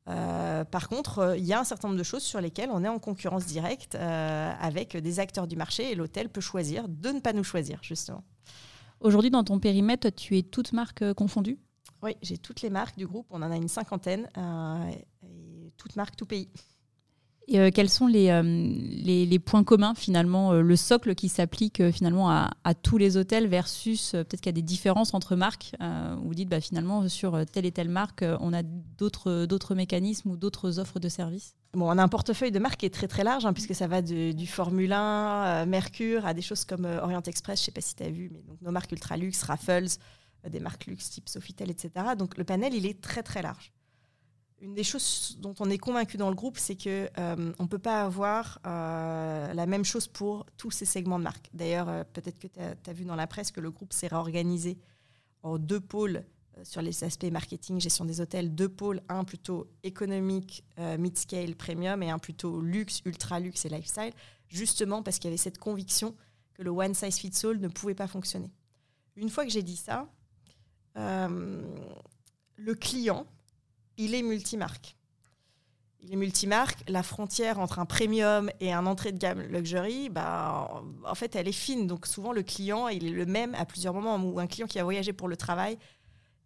[0.08, 2.82] Euh, par contre, euh, il y a un certain nombre de choses sur lesquelles on
[2.82, 7.10] est en concurrence directe euh, avec des acteurs du marché et l'hôtel peut choisir de
[7.10, 8.24] ne pas nous choisir, justement.
[9.00, 11.58] Aujourd'hui, dans ton périmètre, tu es toutes marques confondues?
[12.02, 13.26] Oui, j'ai toutes les marques du groupe.
[13.30, 14.28] On en a une cinquantaine.
[15.22, 16.48] et toutes marques, tout pays.
[17.52, 22.30] Euh, quels sont les, euh, les, points communs finalement, euh, le socle qui s'applique finalement
[22.30, 22.50] à,
[22.82, 25.72] tous les hôtels versus peut-être qu'il y a des différences entre marques
[26.22, 30.78] vous dites bah, finalement sur telle et telle marque on a d'autres, mécanismes ou d'autres
[30.78, 31.56] offres de services?
[31.72, 33.86] Bon, on a un portefeuille de marques qui est très très large, hein, puisque ça
[33.86, 37.80] va du Formule 1, Mercure, à des choses comme Orient Express, je ne sais pas
[37.80, 39.96] si tu as vu, mais donc nos marques ultra luxe, Raffles,
[40.48, 41.90] des marques luxe type Sofitel, etc.
[42.16, 43.72] Donc le panel, il est très très large
[44.60, 47.68] une des choses dont on est convaincu dans le groupe, c'est que euh, on ne
[47.68, 51.48] peut pas avoir euh, la même chose pour tous ces segments de marque.
[51.54, 54.78] D'ailleurs, euh, peut-être que tu as, vu dans la presse que le groupe s'est réorganisé
[55.42, 56.24] en deux pôles
[56.62, 60.62] sur les aspects marketing, gestion des hôtels, deux pôles, un plutôt économique,
[60.98, 64.12] mid-scale, premium, et un plutôt luxe, ultra-luxe et lifestyle,
[64.48, 66.14] justement parce qu'il y avait cette conviction
[66.52, 68.52] que le one size fits all ne pouvait pas fonctionner.
[69.16, 70.06] Une fois que j'ai dit ça,
[70.96, 71.64] le
[72.74, 73.26] client,
[74.00, 74.96] il est multimarque.
[76.00, 76.78] Il est multimarque.
[76.88, 81.46] La frontière entre un premium et un entrée de gamme luxury, bah, en fait, elle
[81.46, 81.86] est fine.
[81.86, 84.16] Donc souvent, le client, il est le même à plusieurs moments.
[84.16, 85.78] Ou un client qui a voyagé pour le travail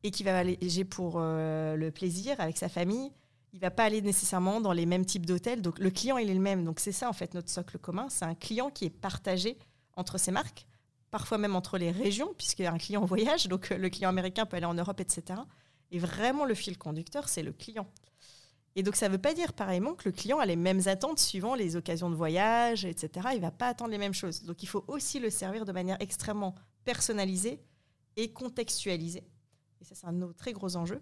[0.02, 3.10] et qui va voyager pour euh, le plaisir avec sa famille,
[3.52, 5.62] il va pas aller nécessairement dans les mêmes types d'hôtels.
[5.62, 6.64] Donc le client, il est le même.
[6.64, 8.08] Donc c'est ça, en fait, notre socle commun.
[8.10, 9.56] C'est un client qui est partagé
[9.96, 10.66] entre ces marques,
[11.12, 13.46] parfois même entre les régions, puisqu'un client voyage.
[13.46, 15.40] Donc le client américain peut aller en Europe, etc.
[15.94, 17.86] Et vraiment, le fil conducteur, c'est le client.
[18.74, 21.20] Et donc, ça ne veut pas dire pareillement que le client a les mêmes attentes
[21.20, 23.28] suivant les occasions de voyage, etc.
[23.30, 24.42] Il ne va pas attendre les mêmes choses.
[24.42, 27.60] Donc, il faut aussi le servir de manière extrêmement personnalisée
[28.16, 29.22] et contextualisée.
[29.80, 31.00] Et ça, c'est un autre très gros enjeu.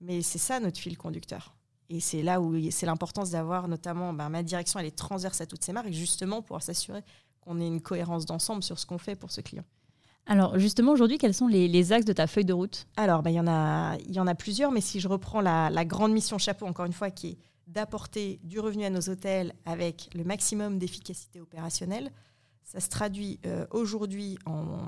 [0.00, 1.54] Mais c'est ça notre fil conducteur.
[1.88, 5.46] Et c'est là où c'est l'importance d'avoir notamment ben, ma direction, elle est transverse à
[5.46, 7.04] toutes ces marques, justement pour s'assurer
[7.40, 9.64] qu'on ait une cohérence d'ensemble sur ce qu'on fait pour ce client.
[10.26, 12.86] Alors justement, aujourd'hui, quels sont les, axes de ta feuille de route?
[12.96, 15.84] Alors, bah, il y, en a, y en a plusieurs, mais si je reprends la,
[15.84, 20.10] grande mission chapeau, encore une fois, qui est d'apporter du revenu à nos hôtels avec
[20.14, 22.10] le maximum d'efficacité opérationnelle,
[22.64, 24.78] ça se traduit euh, aujourd'hui en,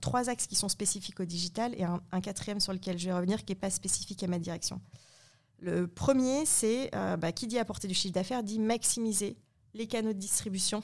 [0.00, 3.44] trois axes qui sont spécifiques au digital et un, quatrième sur lequel je vais revenir
[3.44, 4.80] qui n'est pas spécifique à ma direction.
[5.58, 9.38] Le premier, c'est euh, bah, qui dit apporter du chiffre d'affaires dit maximiser
[9.72, 10.82] les canaux de distribution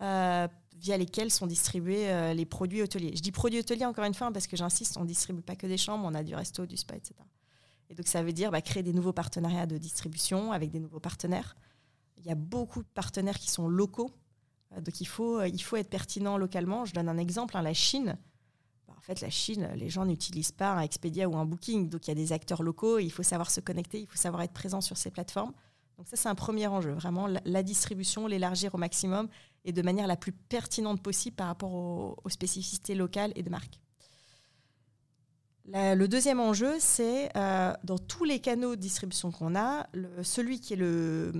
[0.00, 3.12] euh, via lesquels sont distribués euh, les produits hôteliers.
[3.16, 5.66] Je dis produits hôteliers encore une fois parce que j'insiste, on ne distribue pas que
[5.66, 7.14] des chambres, on a du resto, du spa, etc.
[7.90, 11.00] Et donc ça veut dire bah, créer des nouveaux partenariats de distribution avec des nouveaux
[11.00, 11.56] partenaires.
[12.18, 14.10] Il y a beaucoup de partenaires qui sont locaux,
[14.72, 16.84] euh, donc il faut, euh, il faut être pertinent localement.
[16.84, 18.16] Je donne un exemple, hein, la Chine.
[18.86, 22.06] Bah, en fait, la Chine, les gens n'utilisent pas un Expedia ou un Booking, donc
[22.06, 24.52] il y a des acteurs locaux, il faut savoir se connecter, il faut savoir être
[24.52, 25.54] présent sur ces plateformes.
[25.98, 29.28] Donc ça, c'est un premier enjeu, vraiment la distribution, l'élargir au maximum
[29.64, 33.80] et de manière la plus pertinente possible par rapport aux, spécificités locales et de marque.
[35.66, 39.88] le deuxième enjeu, c'est euh, dans tous les canaux de distribution qu'on a,
[40.22, 41.32] celui qui est le,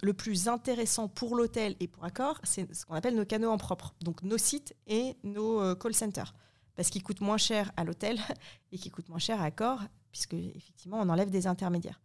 [0.00, 3.58] le plus intéressant pour l'hôtel et pour Accor, c'est ce qu'on appelle nos canaux en
[3.58, 6.36] propre, donc nos sites et nos euh, call centers,
[6.76, 8.20] parce qu'ils coûtent moins cher à l'hôtel
[8.70, 9.80] et qu'ils coûtent moins cher à Accor,
[10.12, 12.03] puisque effectivement on enlève des intermédiaires.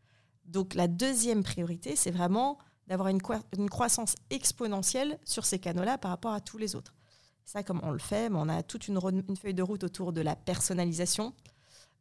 [0.50, 2.58] Donc la deuxième priorité, c'est vraiment
[2.88, 6.96] d'avoir une, croissance exponentielle sur ces canaux-là par rapport à tous les autres.
[7.46, 9.00] Ça, comme on le fait, on a toute une,
[9.40, 11.34] feuille de route autour de la personnalisation,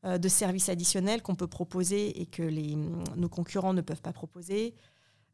[0.07, 2.77] euh, de services additionnels qu'on peut proposer et que les,
[3.17, 4.75] nos concurrents ne peuvent pas proposer,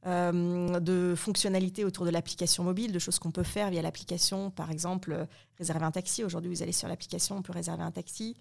[0.06, 4.70] euh, de fonctionnalités autour de l'application mobile, de choses qu'on peut faire via l'application, par
[4.70, 5.24] exemple, euh,
[5.56, 6.24] réserver un taxi.
[6.24, 8.36] Aujourd'hui, vous allez sur l'application, on peut réserver un taxi.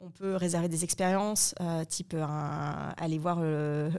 [0.00, 3.90] On peut réserver des expériences, euh, type aller voir le,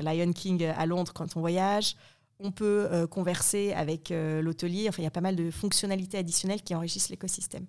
[0.00, 1.96] Lion King à Londres quand on voyage.
[2.38, 4.88] On peut euh, converser avec euh, l'hôtelier.
[4.96, 7.66] Il y a pas mal de fonctionnalités additionnelles qui enrichissent l'écosystème.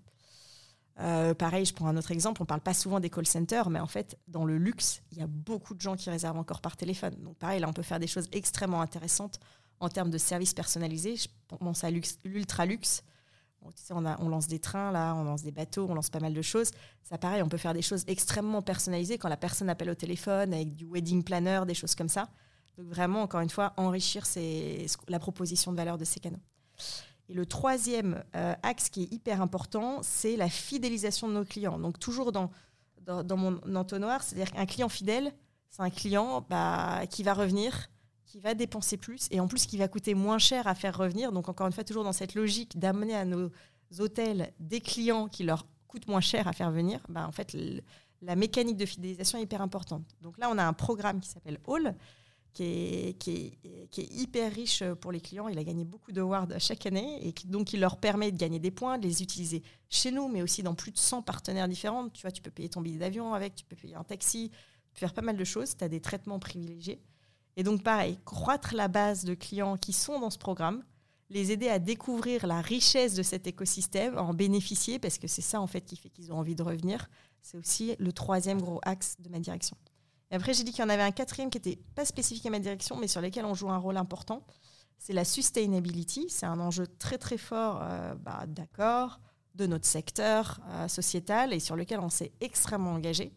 [0.96, 2.42] pareil, je prends un autre exemple.
[2.42, 5.18] On ne parle pas souvent des call centers, mais en fait, dans le luxe, il
[5.18, 7.16] y a beaucoup de gens qui réservent encore par téléphone.
[7.24, 9.40] Donc, pareil, là, on peut faire des choses extrêmement intéressantes
[9.80, 11.16] en termes de services personnalisés.
[11.16, 13.04] Je pense à l'ultra luxe
[13.90, 16.72] on, lance des trains, là, on lance des bateaux, on lance pas mal de choses.
[17.04, 20.54] Ça, pareil, on peut faire des choses extrêmement personnalisées quand la personne appelle au téléphone
[20.54, 22.30] avec du wedding planner, des choses comme ça.
[22.78, 24.24] Donc, vraiment, encore une fois, enrichir
[25.08, 26.42] la proposition de valeur de ces canaux.
[27.30, 31.80] Et le troisième euh, axe qui est hyper important, c'est la fidélisation de nos clients.
[31.80, 32.52] Donc, toujours dans,
[33.08, 35.32] mon entonnoir, c'est-à-dire qu'un client fidèle,
[35.70, 37.90] c'est un client bah, qui va revenir,
[38.26, 41.32] qui va dépenser plus et en plus qui va coûter moins cher à faire revenir.
[41.32, 43.52] Donc encore une fois, toujours dans cette logique d'amener à nos
[44.00, 47.56] hôtels des clients qui leur coûtent moins cher à faire venir, bah, en fait,
[48.22, 50.04] la mécanique de fidélisation est hyper importante.
[50.22, 51.96] Donc là, on a un programme qui s'appelle All,
[52.54, 53.32] qui est, qui,
[53.64, 55.48] est, qui est, hyper riche pour les clients.
[55.50, 58.60] Il a gagné beaucoup d'awards chaque année et qui, donc il leur permet de gagner
[58.60, 62.10] des points, de les utiliser chez nous, mais aussi dans plus de 100 partenaires différents.
[62.10, 64.94] Tu vois, tu peux payer ton billet d'avion avec, tu peux payer un taxi, tu
[64.94, 65.76] peux faire pas mal de choses.
[65.78, 67.02] Tu as des traitements privilégiés.
[67.58, 70.84] Et donc, pareil, croître la base de clients qui sont dans ce programme,
[71.30, 75.60] les aider à découvrir la richesse de cet écosystème, en bénéficier, parce que c'est ça,
[75.60, 77.08] en fait, qui fait qu'ils ont envie de revenir.
[77.42, 79.78] C'est aussi le troisième gros axe de ma direction.
[80.32, 82.50] Et après, j'ai dit qu'il y en avait un quatrième qui n'était pas spécifique à
[82.50, 84.46] ma direction, mais sur lequel on joue un rôle important.
[84.98, 86.28] C'est la sustainability.
[86.30, 89.20] C'est un enjeu très très fort euh, bah, d'accord
[89.56, 93.32] de notre secteur euh, sociétal et sur lequel on s'est extrêmement engagé.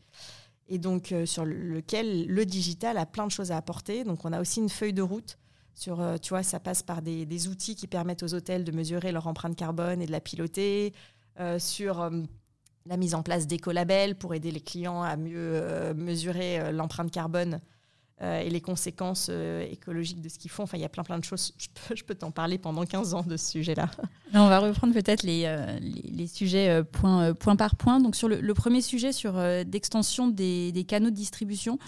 [0.69, 4.05] Et donc, euh, sur lequel le digital a plein de choses à apporter.
[4.05, 5.39] Donc, on a aussi une feuille de route.
[5.75, 9.29] Sur, tu vois, ça passe par des, outils qui permettent aux hôtels de mesurer leur
[9.29, 10.93] empreinte carbone et de la piloter.
[11.59, 12.11] sur
[12.89, 17.11] la mise en place d'écolabels pour aider les clients à mieux euh, mesurer euh, l'empreinte
[17.11, 17.61] carbone
[18.23, 19.31] euh, et les conséquences
[19.71, 20.65] écologiques de ce qu'ils font.
[20.65, 21.55] Enfin, il y a plein plein de choses.
[21.95, 23.91] Je peux, t'en parler pendant 15 ans de ce sujet-là.
[24.35, 25.47] On va reprendre peut-être les,
[25.81, 28.01] les, sujets point, par point.
[28.01, 31.79] Donc sur le, premier sujet, sur d'extension des, des, canaux de distribution,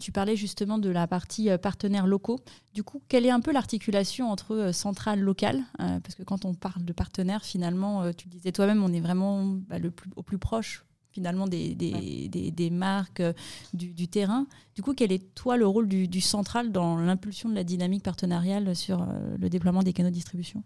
[0.00, 2.38] tu parlais justement de la partie partenaires locaux.
[2.74, 6.84] Du coup, quelle est un peu l'articulation entre centrale locale Parce que quand on parle
[6.84, 10.38] de partenaires, finalement, tu le disais toi-même, on est vraiment bah, le plus, au plus
[10.38, 13.32] proche finalement des, des, des, marques, euh,
[13.72, 14.46] du, terrain.
[14.74, 18.74] Du coup, quel est toi le rôle du, central dans l'impulsion de la dynamique partenariale
[18.74, 20.64] sur euh, le déploiement des canaux de distribution?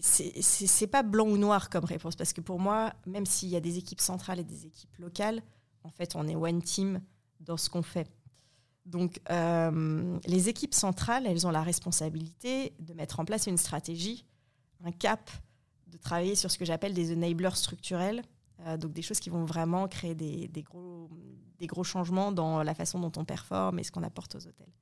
[0.00, 3.60] C'est pas blanc ou noir comme réponse parce que pour moi, même s'il y a
[3.60, 5.42] des équipes centrales et des équipes locales,
[5.84, 7.00] en fait, on est one team
[7.40, 8.08] dans ce qu'on fait.
[8.84, 14.24] Donc, euh, les équipes centrales, elles ont la responsabilité de mettre en place une stratégie,
[14.84, 15.30] un cap,
[15.86, 18.22] de travailler sur ce que j'appelle des enablers structurels
[18.66, 21.10] euh, donc des choses qui vont vraiment créer des, gros,
[21.58, 24.72] des gros changements dans la façon dont on performe et ce qu'on apporte aux hôtels.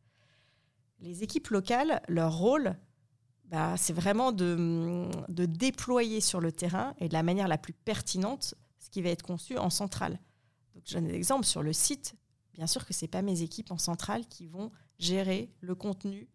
[1.00, 2.76] Les équipes locales, leur rôle,
[3.44, 7.72] bah, c'est vraiment de, de, déployer sur le terrain et de la manière la plus
[7.72, 10.20] pertinente ce qui va être conçu en centrale.
[10.74, 12.14] Donc, je donne un exemple sur le site.
[12.54, 16.28] Bien sûr que ce n'est pas mes équipes en centrale qui vont gérer le contenu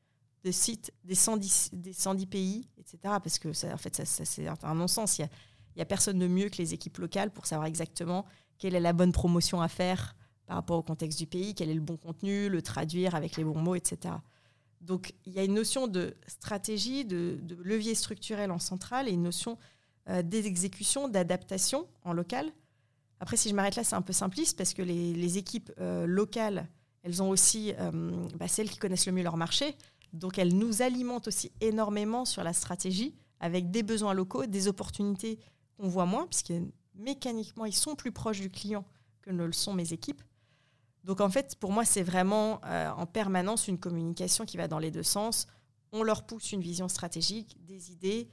[0.44, 2.98] de sites des 110, des 110 pays, etc.
[3.04, 5.20] Parce que ça, en fait, ça, c'est un non-sens.
[5.76, 8.26] Il n'y a personne de mieux que les équipes locales pour savoir exactement
[8.58, 11.74] quelle est la bonne promotion à faire par rapport au contexte du pays, quel est
[11.74, 14.16] le bon contenu, le traduire avec les bons mots, etc.
[14.82, 19.24] Donc il y a une notion de stratégie, de, levier structurel en centrale et une
[19.24, 19.58] notion
[20.10, 22.52] euh, d'exécution, d'adaptation en local.
[23.20, 26.70] Après, si je m'arrête là, c'est un peu simpliste parce que les, équipes euh, locales,
[27.04, 29.76] elles ont aussi euh, bah, celles qui connaissent le mieux leur marché.
[30.14, 35.40] Donc elles nous alimentent aussi énormément sur la stratégie avec des besoins locaux, des opportunités
[35.80, 36.54] on voit moins, puisque
[36.96, 38.86] mécaniquement, ils sont plus proches du client
[39.22, 40.22] que ne le sont mes équipes.
[41.04, 44.80] Donc en fait, pour moi, c'est vraiment euh, en permanence une communication qui va dans
[44.80, 45.48] les deux sens.
[45.92, 48.28] On leur pousse une vision stratégique, des idées,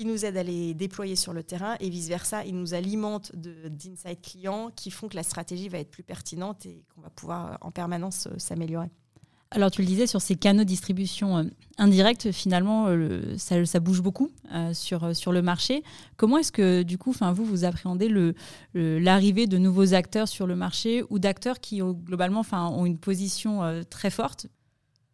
[0.00, 4.22] ils nous aident à les déployer sur le terrain et vice-versa, ils nous alimentent d'insights
[4.22, 7.70] clients qui font que la stratégie va être plus pertinente et qu'on va pouvoir en
[7.70, 8.90] permanence euh, s'améliorer.
[9.52, 11.42] Alors tu le disais sur ces canaux de distribution euh,
[11.76, 15.82] indirects, finalement euh, ça, bouge beaucoup euh, sur, sur le marché.
[16.16, 18.08] Comment est-ce que du coup, vous vous appréhendez
[18.74, 24.10] l'arrivée de nouveaux acteurs sur le marché ou d'acteurs qui globalement ont une position très
[24.10, 24.46] forte?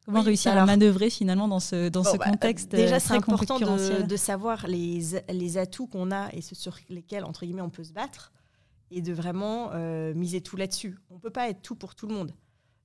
[0.05, 4.07] Comment réussir à manœuvrer finalement dans ce, dans ce bah, contexte Déjà, c'est important de,
[4.07, 7.83] de, savoir les, les atouts qu'on a et ceux sur lesquels, entre guillemets, on peut
[7.83, 8.33] se battre
[8.93, 9.73] et de vraiment
[10.15, 10.99] miser tout là-dessus.
[11.11, 12.33] On ne peut pas être tout pour tout le monde.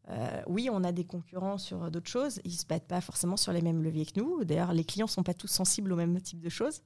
[0.10, 2.42] Euh, oui, on a des concurrents sur d'autres choses.
[2.44, 4.44] Ils ne se battent pas forcément sur les mêmes leviers que nous.
[4.44, 6.82] D'ailleurs, les clients ne sont pas tous sensibles au même type de choses.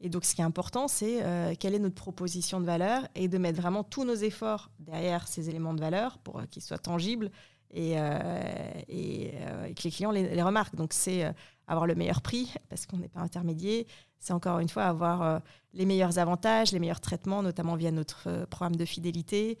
[0.00, 3.26] Et donc, ce qui est important, c'est euh, quelle est notre proposition de valeur et
[3.26, 7.32] de mettre vraiment tous nos efforts derrière ces éléments de valeur pour qu'ils soient tangibles
[7.72, 10.76] et, euh, que les clients les remarquent.
[10.76, 11.34] Donc, c'est
[11.66, 13.84] avoir le meilleur prix parce qu'on n'est pas intermédiaire.
[14.20, 15.42] C'est encore une fois avoir
[15.74, 19.58] les meilleurs avantages, les meilleurs traitements, notamment via notre programme de fidélité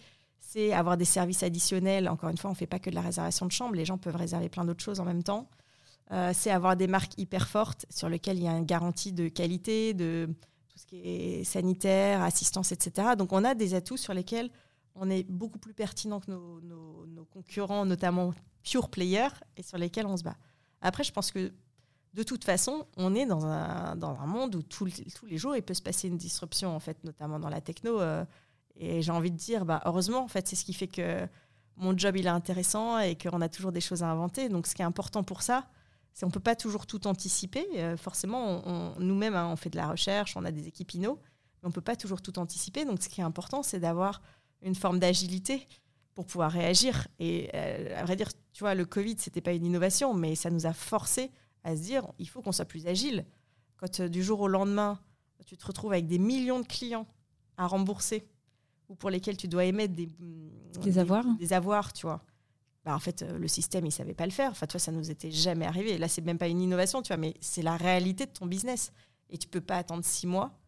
[0.50, 2.08] c'est avoir des services additionnels.
[2.08, 3.98] Encore une fois, on ne fait pas que de la réservation de chambre, les gens
[3.98, 5.46] peuvent réserver plein d'autres choses en même temps.
[6.10, 9.28] Euh, c'est avoir des marques hyper fortes sur lesquelles il y a une garantie de
[9.28, 10.26] qualité, de
[10.70, 13.08] tout ce qui est sanitaire, assistance, etc.
[13.18, 14.48] Donc on a des atouts sur lesquels
[14.94, 18.32] on est beaucoup plus pertinent que nos, concurrents, notamment
[18.62, 20.36] pure players, et sur lesquels on se bat.
[20.80, 21.52] Après, je pense que
[22.14, 25.62] de toute façon, on est dans un, dans un monde où tous les jours, il
[25.62, 28.00] peut se passer une disruption, en fait, notamment dans la techno.
[28.00, 28.24] Euh,
[28.78, 31.26] et j'ai envie de dire, bah, heureusement, en fait, c'est ce qui fait que
[31.76, 34.48] mon job, il est intéressant et qu'on a toujours des choses à inventer.
[34.48, 35.68] Donc, ce qui est important pour ça,
[36.12, 37.66] c'est qu'on ne peut pas toujours tout anticiper.
[37.76, 41.66] Euh, forcément, nous-mêmes, hein, on fait de la recherche, on a des équipes INO, mais
[41.66, 42.84] on ne peut pas toujours tout anticiper.
[42.84, 44.22] Donc, ce qui est important, c'est d'avoir
[44.62, 45.66] une forme d'agilité
[46.14, 47.06] pour pouvoir réagir.
[47.20, 50.50] Et euh, à vrai dire, tu vois, le Covid, c'était pas une innovation, mais ça
[50.50, 51.30] nous a forcé
[51.62, 53.24] à se dire, il faut qu'on soit plus agile.
[53.76, 54.98] Quand euh, du jour au lendemain,
[55.46, 57.06] tu te retrouves avec des millions de clients
[57.56, 58.28] à rembourser
[58.88, 62.22] ou pour lesquels tu dois émettre des, mm, des, avoirs, des, avoirs, tu vois.
[62.84, 64.50] Bah, en fait, le système, il savait pas le faire.
[64.50, 65.98] Enfin, toi, ça nous était jamais arrivé.
[65.98, 68.92] Là, c'est même pas une innovation, tu vois, mais c'est la réalité de ton business.
[69.30, 70.58] Et tu peux pas attendre six mois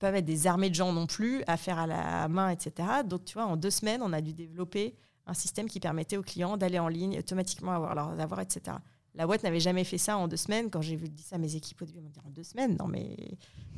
[0.00, 2.88] pas mettre des armées de gens non plus à faire à la main, etc.
[3.04, 6.22] Donc, tu vois, en deux semaines, on a dû développer un système qui permettait aux
[6.22, 8.78] clients d'aller en ligne, automatiquement avoir leurs avoirs, etc.
[9.14, 10.70] La boîte n'avait jamais fait ça en deux semaines.
[10.70, 12.44] Quand j'ai vu dit ça à mes équipes au début, ils m'ont dit en deux
[12.44, 13.16] semaines, non mais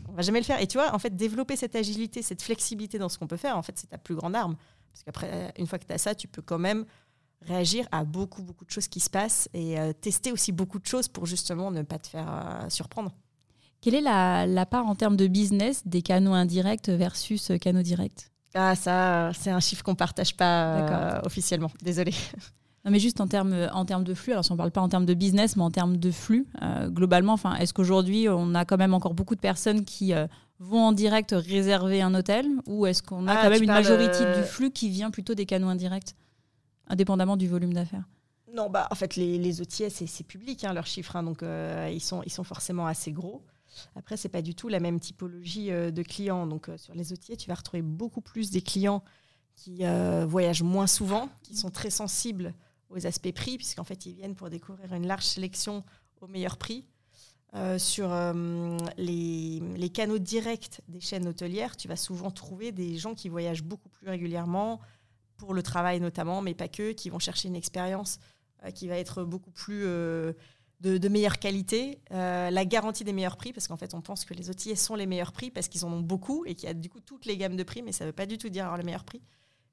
[0.09, 0.61] on va jamais le faire.
[0.61, 3.57] Et tu vois, en fait, développer cette agilité, cette flexibilité dans ce qu'on peut faire,
[3.57, 4.57] en fait, c'est ta plus grande arme.
[4.93, 6.85] Parce qu'après, une fois que tu as ça, tu peux quand même
[7.41, 10.87] réagir à beaucoup, beaucoup de choses qui se passent et euh, tester aussi beaucoup de
[10.87, 13.13] choses pour justement ne pas te faire euh, surprendre.
[13.83, 18.31] Quelle est la, part en termes de business des canaux indirects versus euh, canaux directs?
[18.55, 21.71] Ah, ça, c'est un chiffre qu'on ne partage pas euh, officiellement.
[21.83, 22.15] Désolée.
[22.85, 24.81] Non, mais juste en termes, en termes de flux, alors si on ne parle pas
[24.81, 28.65] en termes de business, mais en termes de flux, euh, globalement, est-ce qu'aujourd'hui, on a
[28.65, 30.13] quand même encore beaucoup de personnes qui
[30.59, 34.25] vont en direct réserver un hôtel ou est-ce qu'on a ah, quand même une majorité
[34.35, 36.15] du flux qui vient plutôt des canaux indirects,
[36.89, 38.05] indépendamment du volume d'affaires?
[38.53, 42.03] Non, bah, en fait, les, les OTS, c'est public, hein, leurs chiffres, hein, donc ils,
[42.03, 43.45] sont, ils sont forcément assez gros.
[43.97, 46.47] Après, c'est pas du tout la même typologie euh, de clients.
[46.47, 49.03] Donc, euh, sur les outils, tu vas retrouver beaucoup plus des clients
[49.57, 52.55] qui euh, voyagent moins souvent, qui sont très sensibles
[52.93, 55.85] aux aspects prix, puisqu'en fait, ils viennent pour découvrir une large sélection
[56.21, 56.87] au meilleur prix.
[57.79, 58.09] sur
[58.97, 63.63] les, les, canaux directs des chaînes hôtelières, tu vas souvent trouver des gens qui voyagent
[63.63, 64.81] beaucoup plus régulièrement,
[65.37, 68.21] pour le travail notamment, mais pas que, qui vont chercher une expérience
[68.75, 69.85] qui va être beaucoup plus
[70.83, 74.35] de, meilleure qualité, euh, la garantie des meilleurs prix, parce qu'en fait, on pense que
[74.35, 76.75] les OTS sont les meilleurs prix parce qu'ils en ont beaucoup et qu'il y a
[76.75, 78.65] du coup toutes les gammes de prix, mais ça ne veut pas du tout dire
[78.65, 79.23] avoir le meilleur prix.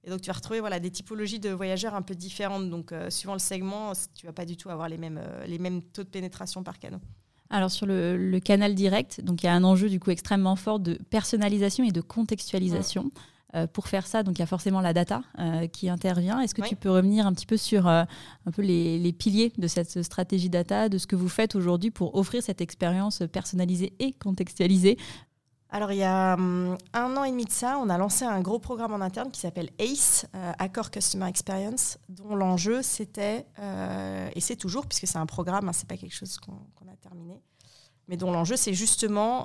[0.04, 2.70] Et donc, tu vas retrouver voilà, des typologies de voyageurs un peu différentes.
[2.70, 5.60] Donc, euh, suivant le segment, tu vas pas du tout avoir les mêmes, euh, les
[5.60, 7.00] mêmes taux de pénétration par canal.
[7.52, 10.80] Alors sur le, canal direct, donc il y a un enjeu du coup extrêmement fort
[10.80, 13.10] de personnalisation et de contextualisation.
[13.56, 16.40] Euh, pour faire ça, donc il y a forcément la data euh, qui intervient.
[16.40, 18.04] Est-ce que tu peux revenir un petit peu sur euh,
[18.46, 22.14] un peu les, piliers de cette stratégie data, de ce que vous faites aujourd'hui pour
[22.14, 25.00] offrir cette expérience personnalisée et contextualisée
[25.72, 28.42] alors, il y a hum, un an et demi de ça, on a lancé un
[28.42, 30.26] gros programme en interne qui s'appelle ACE,
[30.58, 33.46] Accord Customer Experience, dont l'enjeu c'était,
[34.34, 37.40] et c'est toujours, puisque c'est un programme, hein, c'est pas quelque chose qu'on a terminé,
[38.08, 39.44] mais dont l'enjeu c'est justement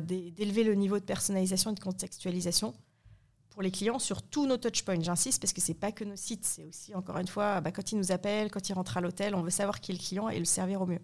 [0.00, 2.74] d'élever le niveau de personnalisation et de contextualisation
[3.56, 5.00] pour les clients sur tous nos touchpoints.
[5.00, 7.90] J'insiste parce que c'est pas que nos sites, c'est aussi encore une fois bah, quand
[7.90, 10.28] ils nous appellent, quand ils rentrent à l'hôtel, on veut savoir qui est le client
[10.28, 11.00] et le servir au mieux.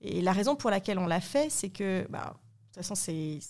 [0.00, 3.40] Et la raison pour laquelle on l'a fait, c'est que bah, de toute façon c'est,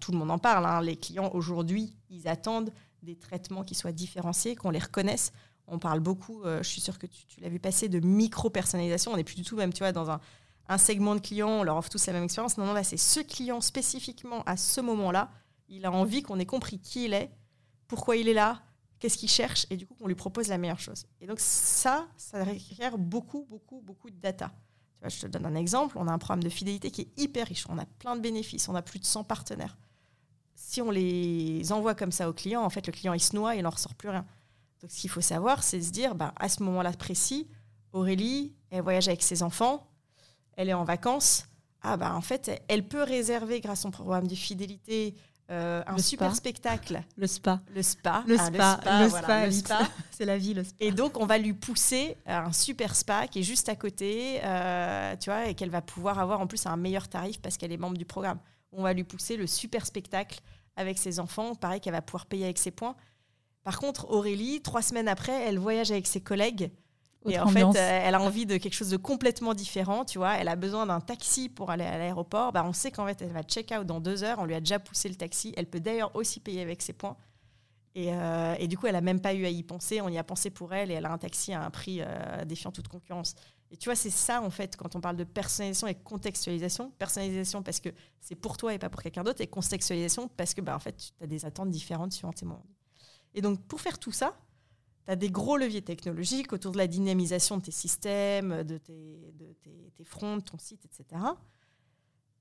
[0.00, 0.66] tout le monde en parle.
[0.66, 0.80] Hein.
[0.80, 5.32] les clients aujourd'hui, ils attendent des traitements qui soient différenciés, qu'on les reconnaisse.
[5.66, 9.12] On parle beaucoup, euh, je suis sûre que tu, l'as vu passer, de micro-personnalisation.
[9.12, 10.20] On n'est plus du tout même, tu vois, dans un,
[10.68, 12.58] un segment de clients, on leur offre tous la même expérience.
[12.58, 15.30] Non, non, là, c'est ce client spécifiquement à ce moment-là
[15.68, 17.30] il a envie qu'on ait compris qui il est,
[17.88, 18.62] pourquoi il est là,
[18.98, 21.06] qu'est-ce qu'il cherche, et du coup qu'on lui propose la meilleure chose.
[21.20, 24.52] Et donc ça, ça requiert beaucoup, beaucoup, beaucoup de data.
[25.04, 25.98] Vois, je te donne un exemple.
[25.98, 27.66] On a un programme de fidélité qui est hyper riche.
[27.68, 28.68] On a plein de bénéfices.
[28.70, 29.76] On a plus de 100 partenaires.
[30.54, 33.54] Si on les envoie comme ça au client, en fait, le client, il se noie
[33.54, 34.24] et il n'en ressort plus rien.
[34.80, 37.48] Donc ce qu'il faut savoir, c'est se dire, bah, à ce moment-là précis,
[37.92, 39.86] Aurélie, elle voyage avec ses enfants,
[40.54, 41.46] elle est en vacances.
[41.82, 45.14] Ah bah en fait, elle peut réserver grâce à son programme de fidélité
[45.50, 47.02] euh, un super spectacle.
[47.16, 47.60] Le spa.
[47.74, 48.24] Le spa.
[48.26, 48.80] Le spa.
[49.00, 49.46] le spa.
[49.46, 49.78] Le spa.
[50.10, 50.76] C'est la vie, le spa.
[50.80, 55.14] Et donc, on va lui pousser un super spa qui est juste à côté, euh,
[55.16, 57.76] tu vois, et qu'elle va pouvoir avoir en plus un meilleur tarif parce qu'elle est
[57.76, 58.38] membre du programme.
[58.72, 60.40] On va lui pousser le super spectacle
[60.76, 62.96] avec ses enfants, pareil qu'elle va pouvoir payer avec ses points.
[63.62, 66.70] Par contre, Aurélie, trois semaines après, elle voyage avec ses collègues
[67.26, 70.34] et en fait, euh, elle a envie de quelque chose de complètement différent, tu vois.
[70.34, 72.52] Elle a besoin d'un taxi pour aller à l'aéroport.
[72.52, 74.38] Bah, on sait qu'en fait, elle va check out dans deux heures.
[74.38, 75.54] On lui a déjà poussé le taxi.
[75.56, 77.16] Elle peut d'ailleurs aussi payer avec ses points.
[77.94, 80.00] Et, euh, et, du coup, elle n'a même pas eu à y penser.
[80.00, 82.44] On y a pensé pour elle et elle a un taxi à un prix euh,
[82.44, 83.34] défiant toute concurrence.
[83.70, 86.90] Et tu vois, c'est ça, en fait, quand on parle de personnalisation et contextualisation.
[86.98, 89.40] Personnalisation parce que c'est pour toi et pas pour quelqu'un d'autre.
[89.40, 92.66] Et contextualisation parce que, bah, en fait, tu as des attentes différentes suivant tes moments.
[93.32, 94.36] Et donc, pour faire tout ça,
[95.04, 99.32] tu as des gros leviers technologiques autour de la dynamisation de tes systèmes, de tes,
[99.34, 99.54] de
[99.96, 101.20] tes, fronts, de ton site, etc.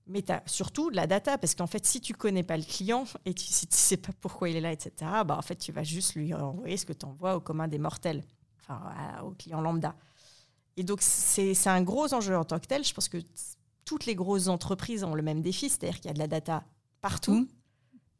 [0.08, 2.64] Mais tu as surtout de la data, parce qu'en fait, si tu connais pas le
[2.64, 4.92] client et tu, si tu sais pas pourquoi il est là, etc.,
[5.26, 7.80] bah, en fait, tu vas juste lui envoyer ce que tu envoies au commun des
[7.80, 8.24] mortels,
[8.60, 8.82] enfin,
[9.24, 9.96] au client lambda.
[10.76, 12.84] Et donc, c'est un gros enjeu en tant que tel.
[12.84, 13.18] Je pense que
[13.86, 16.66] toutes les grosses entreprises ont le même défi, c'est-à-dire qu'il y a de la data
[17.02, 17.48] partout.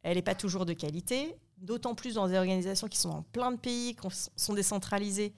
[0.02, 1.34] Elle n'est pas toujours de qualité
[1.64, 5.34] d'autant plus dans des organisations qui sont dans plein de pays, qui sont décentralisées,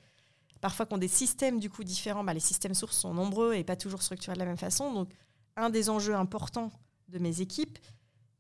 [0.61, 2.25] parfois qui ont des systèmes du coup différents.
[2.25, 4.93] Bah, les systèmes sources sont nombreux et pas toujours structurés de la même façon.
[4.93, 5.11] Donc,
[5.57, 6.73] un des enjeux importants
[7.09, 7.79] de mes équipes,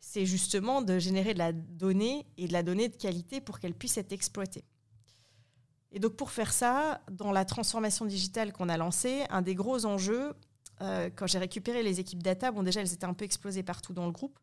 [0.00, 3.74] c'est justement de générer de la donnée et de la donnée de qualité pour qu'elle
[3.74, 4.64] puisse être exploitée.
[5.92, 9.86] Et donc pour faire ça, dans la transformation digitale qu'on a lancée, un des gros
[9.86, 10.34] enjeux,
[10.82, 13.94] euh, quand j'ai récupéré les équipes data, bon déjà elles étaient un peu explosées partout
[13.94, 14.38] dans le groupe,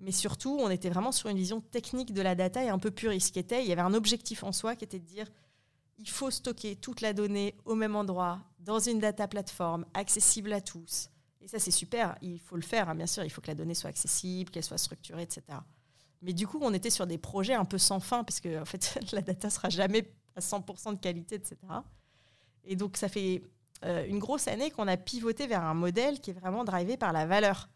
[0.00, 2.90] mais surtout on était vraiment sur une vision technique de la data et un peu
[2.90, 5.26] puriste, qui était, il y avait un objectif en soi qui était de dire,
[5.98, 10.60] il faut stocker toute la donnée au même endroit, dans une data plateforme, accessible à
[10.60, 11.10] tous.
[11.42, 13.54] Et ça c'est super, il faut le faire, hein, bien sûr, il faut que la
[13.54, 15.42] donnée soit accessible, qu'elle soit structurée, etc.
[16.22, 18.98] Mais du coup, on était sur des projets un peu sans fin, parce que fait,
[19.12, 21.56] la data sera jamais à 100% de qualité, etc.
[22.64, 23.42] Et donc, ça fait
[23.84, 27.12] euh, une grosse année qu'on a pivoté vers un modèle qui est vraiment drivé par
[27.12, 27.68] la valeur.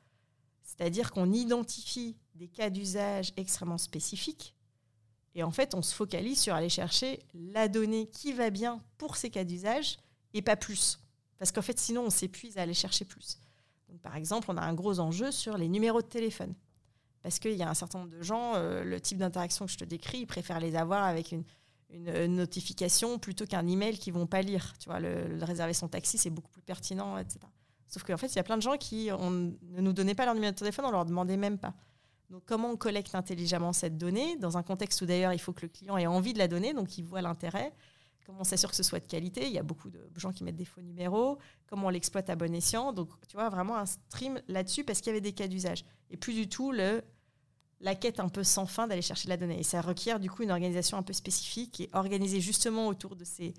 [0.77, 4.55] C'est-à-dire qu'on identifie des cas d'usage extrêmement spécifiques.
[5.35, 9.16] Et en fait, on se focalise sur aller chercher la donnée qui va bien pour
[9.16, 9.99] ces cas d'usage
[10.33, 10.99] et pas plus.
[11.39, 13.39] Parce qu'en fait, sinon, on s'épuise à aller chercher plus.
[13.89, 16.55] Donc, par exemple, on a un gros enjeu sur les numéros de téléphone.
[17.22, 19.79] Parce qu'il y a un certain nombre de gens, euh, le type d'interaction que je
[19.79, 21.45] te décris, ils préfèrent les avoir avec une,
[21.91, 24.75] une notification plutôt qu'un email qu'ils vont pas lire.
[24.79, 27.41] Tu vois, le, réserver son taxi, c'est beaucoup plus pertinent, etc.
[27.95, 30.34] Sauf qu'en fait, il y a plein de gens qui ne nous donnaient pas leur
[30.34, 31.74] numéro de téléphone, on leur demandait même pas.
[32.28, 35.62] Donc, comment on collecte intelligemment cette donnée dans un contexte où d'ailleurs il faut que
[35.62, 37.72] le client ait envie de la donner, donc il voit l'intérêt.
[38.26, 39.47] Comment on s'assure que ce soit de qualité?
[39.47, 41.38] Il y a beaucoup de gens qui mettent des faux numéros.
[41.68, 42.92] Comment on l'exploite à bon escient?
[42.92, 45.84] Donc, tu vois, vraiment un stream là-dessus parce qu'il y avait des cas d'usage.
[46.11, 47.01] Et plus du tout le
[47.80, 49.61] la quête un peu sans fin d'aller chercher la donnée.
[49.61, 53.24] Et ça requiert du coup une organisation un peu spécifique et organisée justement autour de
[53.24, 53.55] ces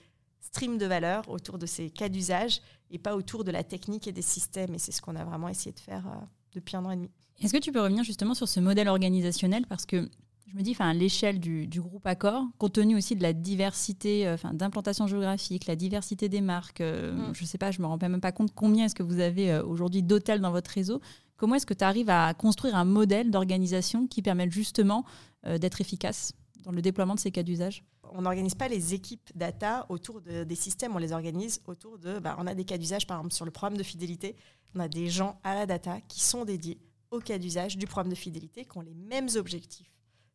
[0.45, 4.11] streams de valeur, autour de ces cas d'usage et pas autour de la technique et
[4.11, 4.73] des systèmes.
[4.73, 7.09] Et c'est ce qu'on a vraiment essayé de faire euh, depuis un an et demi.
[7.41, 9.65] Est-ce que tu peux revenir justement sur ce modèle organisationnel?
[9.67, 10.09] Parce que
[10.47, 14.37] je me dis, à l'échelle du, groupe Accor, compte tenu aussi de la diversité euh,
[14.53, 17.35] d'implantation géographique, la diversité des marques, euh, mm.
[17.35, 19.19] je ne sais pas, je ne me rends même pas compte combien est-ce que vous
[19.19, 21.01] avez aujourd'hui d'hôtels dans votre réseau.
[21.37, 25.03] Comment est-ce que tu arrives à construire un modèle d'organisation qui permette justement
[25.43, 26.31] d'être efficace?
[26.65, 30.55] Dans le déploiement de ces cas d'usage on n'organise pas les équipes data autour des
[30.55, 32.19] systèmes, on les organise autour de...
[32.19, 34.35] Bah, on a des cas d'usage, par exemple, sur le programme de fidélité,
[34.73, 36.79] on a des gens à la data qui sont dédiés
[37.11, 39.91] aux cas d'usage du programme de fidélité, qui ont les mêmes objectifs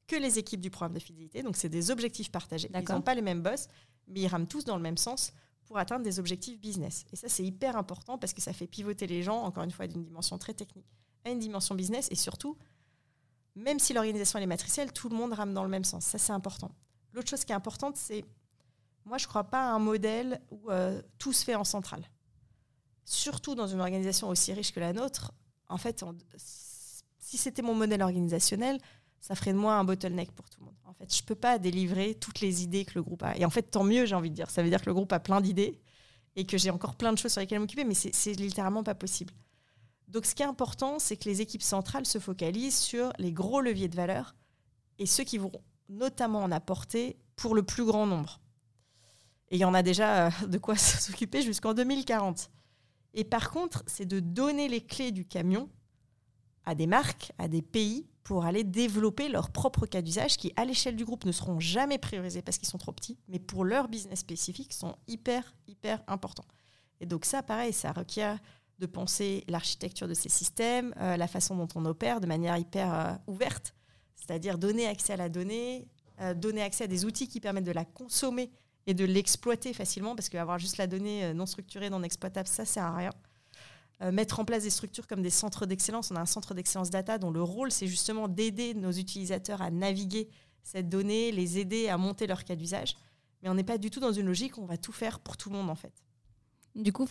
[0.07, 1.43] que les équipes du programme de fidélité.
[1.43, 2.71] Donc, c'est des objectifs partagés.
[2.75, 3.69] Ils n'ont pas les mêmes boss,
[4.09, 5.33] mais ils rament tous dans le même sens
[5.67, 7.05] pour atteindre des objectifs business.
[7.13, 9.87] Et ça, c'est hyper important parce que ça fait pivoter les gens, encore une fois,
[9.87, 10.87] d'une dimension très technique
[11.25, 12.09] à une dimension business.
[12.11, 12.57] Et surtout,
[13.57, 16.05] même si l'organisation est matricielle, tout le monde rame dans le même sens.
[16.05, 16.71] Ça, c'est important.
[17.13, 18.25] L'autre chose qui est importante, c'est,
[19.05, 22.05] moi, je ne crois pas à un modèle où euh, tout se fait en centrale.
[23.05, 25.33] Surtout dans une organisation aussi riche que la nôtre,
[25.69, 26.05] en fait,
[27.19, 28.79] si c'était mon modèle organisationnel,
[29.21, 30.77] ça ferait de moi un bottleneck pour tout le monde.
[30.85, 33.37] En fait, je peux pas délivrer toutes les idées que le groupe a.
[33.37, 34.51] Et en fait, tant mieux, j'ai envie de dire.
[34.51, 35.81] Ça veut dire que le groupe a plein d'idées
[36.37, 39.35] et que j'ai encore plein de choses sur lesquelles m'occuper, mais c'est littéralement pas possible.
[40.11, 43.61] Donc, ce qui est important, c'est que les équipes centrales se focalisent sur les gros
[43.61, 44.35] leviers de valeur
[44.99, 45.53] et ceux qui vont
[45.89, 48.41] notamment en apporter pour le plus grand nombre.
[49.51, 52.51] Et il y en a déjà euh, de quoi s'occuper jusqu'en 2040.
[53.15, 55.69] Et par contre, c'est de donner les clés du camion
[56.65, 60.65] à des marques, à des pays, pour aller développer leurs propres cas d'usage qui, à
[60.65, 63.89] l'échelle du groupe, ne seront jamais priorisés parce qu'ils sont trop petits, mais pour leur
[63.89, 66.45] business spécifique, sont hyper, hyper importants.
[67.01, 68.39] Et donc ça, pareil, ça requiert
[68.81, 72.93] de penser l'architecture de ces systèmes, euh, la façon dont on opère de manière hyper
[72.93, 73.75] euh, ouverte,
[74.17, 75.87] c'est-à-dire donner accès à la donnée,
[76.21, 78.51] euh, donner accès à des outils qui permettent de la consommer
[78.87, 82.85] et de l'exploiter facilement, parce qu'avoir juste la donnée non structurée, non exploitable, ça sert
[82.85, 83.13] à rien.
[84.11, 86.11] Mettre en place des structures comme des centres d'excellence.
[86.11, 89.71] On a un centre d'excellence data dont le rôle, c'est justement d'aider nos utilisateurs à
[89.71, 90.31] naviguer
[90.63, 92.97] cette donnée, les aider à monter leur cas d'usage.
[93.43, 95.37] Mais on n'est pas du tout dans une logique où on va tout faire pour
[95.37, 95.93] tout le monde, en fait.
[96.75, 97.05] Du coup,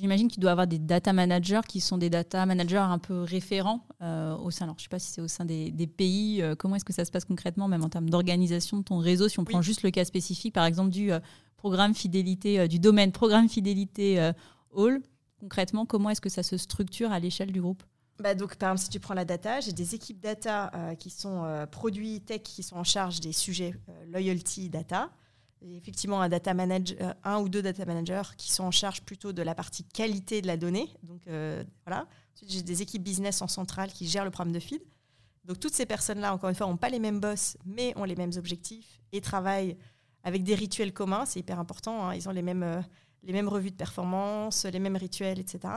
[0.00, 3.22] j'imagine qu'il doit y avoir des data managers qui sont des data managers un peu
[3.22, 4.64] référents euh, au sein.
[4.64, 6.42] Alors, je ne sais pas si c'est au sein des, pays.
[6.42, 9.28] Euh, comment est-ce que ça se passe concrètement, même en termes d'organisation de ton réseau
[9.28, 11.10] Si on prend juste le cas spécifique, par exemple, du
[11.56, 14.18] programme fidélité, du domaine programme fidélité
[14.76, 15.02] All,
[15.40, 17.82] concrètement, comment est-ce que ça se structure à l'échelle du groupe?
[18.20, 21.10] Bah donc, par exemple, si tu prends la data, j'ai des équipes data euh, qui
[21.10, 25.10] sont euh, produits tech qui sont en charge des sujets euh, loyalty data.
[25.62, 29.42] Effectivement, un, data manager, un ou deux data managers qui sont en charge plutôt de
[29.42, 30.88] la partie qualité de la donnée.
[31.02, 31.22] Donc,
[31.86, 32.06] voilà.
[32.34, 34.80] Ensuite, j'ai des équipes business en centrale qui gèrent le programme de feed.
[35.44, 38.14] Donc, toutes ces personnes-là, encore une fois, n'ont pas les mêmes boss, mais ont les
[38.14, 39.76] mêmes objectifs et travaillent
[40.22, 41.24] avec des rituels communs.
[41.26, 42.06] C'est hyper important.
[42.06, 42.14] Hein.
[42.14, 42.84] Ils ont les mêmes
[43.22, 45.74] les mêmes revues de performance, les mêmes rituels, etc.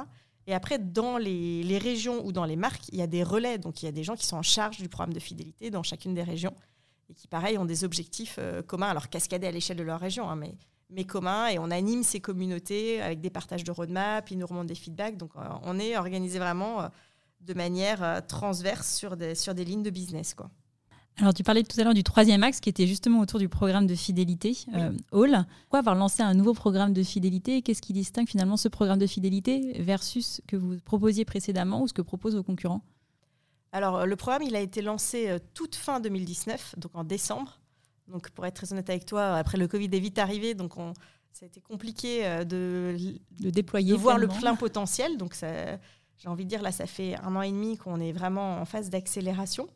[0.47, 3.57] Et après, dans les, régions ou dans les marques, il y a des relais.
[3.57, 5.84] Donc, il y a des gens qui sont en charge du programme de fidélité dans
[5.84, 6.53] chacune des régions.
[7.12, 10.36] Et qui, pareil, ont des objectifs communs, alors cascadés à l'échelle de leur région, hein,
[10.36, 10.55] mais,
[10.89, 11.47] mais communs.
[11.49, 15.18] Et on anime ces communautés avec des partages de roadmap, ils nous remontent des feedbacks.
[15.18, 15.32] Donc,
[15.64, 16.89] on est organisé vraiment
[17.41, 20.34] de manière transverse sur des, sur des lignes de business.
[20.34, 20.49] Quoi.
[21.18, 23.86] Alors, tu parlais tout à l'heure du troisième axe qui était justement autour du programme
[23.86, 25.45] de fidélité, euh, Hall.
[25.62, 27.62] Pourquoi avoir lancé un nouveau programme de fidélité?
[27.62, 31.88] Qu'est-ce qui distingue finalement ce programme de fidélité versus ce que vous proposiez précédemment ou
[31.88, 32.82] ce que proposent vos concurrents?
[33.72, 37.59] Alors, le programme, il a été lancé euh, toute fin 2019, donc en décembre.
[38.07, 40.93] Donc, pour être très honnête avec toi, après le Covid est vite arrivé, donc on,
[41.32, 42.97] ça a été compliqué euh, de,
[43.39, 45.17] de déployer, de voir le plein potentiel.
[45.17, 48.57] Donc, j'ai envie de dire, là, ça fait un an et demi qu'on est vraiment
[48.57, 49.67] en phase d'accélération.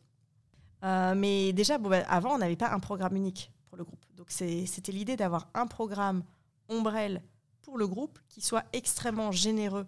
[0.84, 4.06] Euh, mais déjà, bon, bah, avant, on n'avait pas un programme unique pour le groupe.
[4.16, 6.24] Donc c'était l'idée d'avoir un programme
[6.70, 7.22] ombrelle
[7.62, 9.86] pour le groupe qui soit extrêmement généreux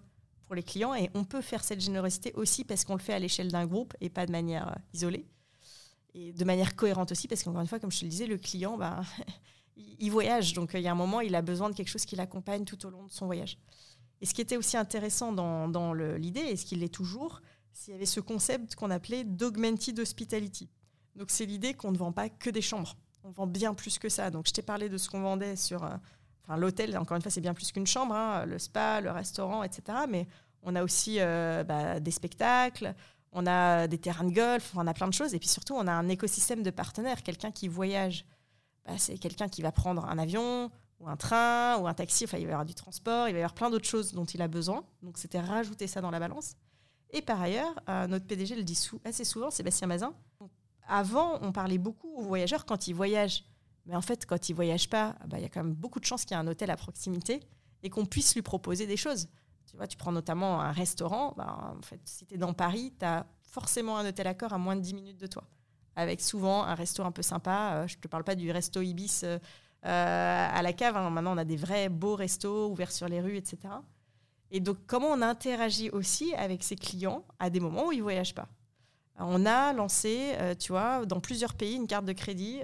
[0.47, 0.95] pour les clients.
[0.95, 3.93] Et on peut faire cette générosité aussi parce qu'on le fait à l'échelle d'un groupe
[4.01, 5.27] et pas de manière euh, isolée.
[6.13, 8.37] Et de manière cohérente aussi, parce qu'encore une fois, comme je te le disais, le
[8.37, 9.01] client, bah,
[9.75, 10.53] il voyage.
[10.53, 12.83] Donc il y a un moment, il a besoin de quelque chose qui l'accompagne tout
[12.85, 13.59] au long de son voyage.
[14.19, 17.41] Et ce qui était aussi intéressant dans, dans l'idée, et ce qu'il l'est toujours,
[17.71, 20.69] s'il y avait ce concept qu'on appelait d'augmented hospitality.
[21.15, 22.95] Donc c'est l'idée qu'on ne vend pas que des chambres.
[23.23, 24.31] On vend bien plus que ça.
[24.31, 25.95] Donc je t'ai parlé de ce qu'on vendait sur euh,
[26.55, 26.97] l'hôtel.
[26.97, 29.99] Encore une fois, c'est bien plus qu'une chambre, hein, le spa, le restaurant, etc.
[30.07, 30.27] Mais
[30.63, 32.93] on a aussi euh, bah, des spectacles,
[33.31, 35.33] on a des terrains de golf, on a plein de choses.
[35.33, 37.23] Et puis surtout, on a un écosystème de partenaires.
[37.23, 38.25] Quelqu'un qui voyage,
[38.85, 42.23] bah, c'est quelqu'un qui va prendre un avion ou un train ou un taxi.
[42.23, 44.25] Enfin, il va y avoir du transport, il va y avoir plein d'autres choses dont
[44.25, 44.85] il a besoin.
[45.03, 46.55] Donc c'était rajouter ça dans la balance.
[47.11, 50.13] Et par ailleurs, euh, notre PDG le dit assez souvent, Sébastien Mazin,
[50.87, 53.43] avant, on parlait beaucoup aux voyageurs quand ils voyagent.
[53.87, 55.99] Mais en fait, quand ils ne voyagent pas, bah, il y a quand même beaucoup
[55.99, 57.41] de chances qu'il y ait un hôtel à proximité
[57.83, 59.29] et qu'on puisse lui proposer des choses.
[59.69, 61.33] Tu vois, tu prends notamment un restaurant.
[61.37, 64.53] Bah, en fait, si tu es dans Paris, tu as forcément un hôtel à corps
[64.53, 65.43] à moins de 10 minutes de toi.
[65.95, 67.73] Avec souvent un resto un peu sympa.
[67.73, 69.39] Euh, je ne te parle pas du resto Ibis euh,
[69.85, 70.95] euh, à la cave.
[70.95, 71.09] Hein.
[71.09, 73.73] Maintenant, on a des vrais beaux restos ouverts sur les rues, etc.
[74.51, 78.03] Et donc, comment on interagit aussi avec ses clients à des moments où ils ne
[78.03, 78.47] voyagent pas?
[79.19, 82.61] On a lancé, tu vois, dans plusieurs pays, une carte de crédit.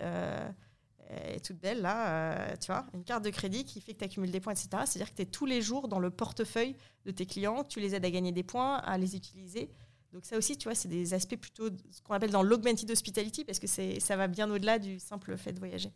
[1.13, 4.05] Euh, toute belle là, euh, tu vois, une carte de crédit qui fait que tu
[4.05, 4.69] accumules des points, etc.
[4.85, 7.95] C'est-à-dire que tu es tous les jours dans le portefeuille de tes clients, tu les
[7.95, 9.69] aides à gagner des points, à les utiliser.
[10.11, 13.43] Donc ça aussi, tu vois, c'est des aspects plutôt ce qu'on appelle dans l'augmented hospitality
[13.43, 15.91] parce que ça va bien au-delà du simple fait de voyager.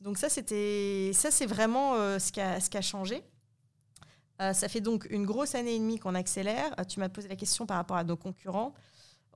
[0.00, 3.22] Donc ça, c'était, ça c'est vraiment ce, qui a, ce qui a changé.
[4.40, 6.74] ça fait donc une grosse année et demie qu'on accélère.
[6.88, 8.74] tu m'as posé la question par rapport à nos concurrents.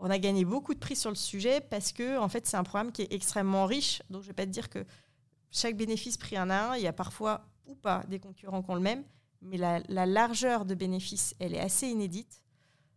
[0.04, 2.64] On a gagné beaucoup de prix sur le sujet parce que en fait, c'est un
[2.64, 4.02] programme qui est extrêmement riche.
[4.10, 4.84] Donc, je ne vais pas te dire que
[5.52, 8.70] chaque bénéfice pris un à un, il y a parfois ou pas des concurrents qui
[8.72, 9.04] ont le même,
[9.42, 12.42] mais la, largeur de bénéfices, elle est assez inédite.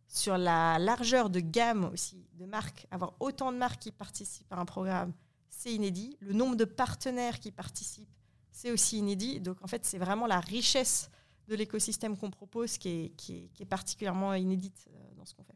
[0.07, 4.57] Sur la largeur de gamme aussi de marques, avoir autant de marques qui participent à
[4.57, 5.13] un programme,
[5.47, 6.17] c'est inédit.
[6.21, 8.15] Le nombre de partenaires qui participent,
[8.51, 9.39] c'est aussi inédit.
[9.39, 11.11] Donc en fait, c'est vraiment la richesse
[11.47, 13.13] de l'écosystème qu'on propose qui
[13.59, 15.55] est, particulièrement inédite euh, dans ce qu'on fait.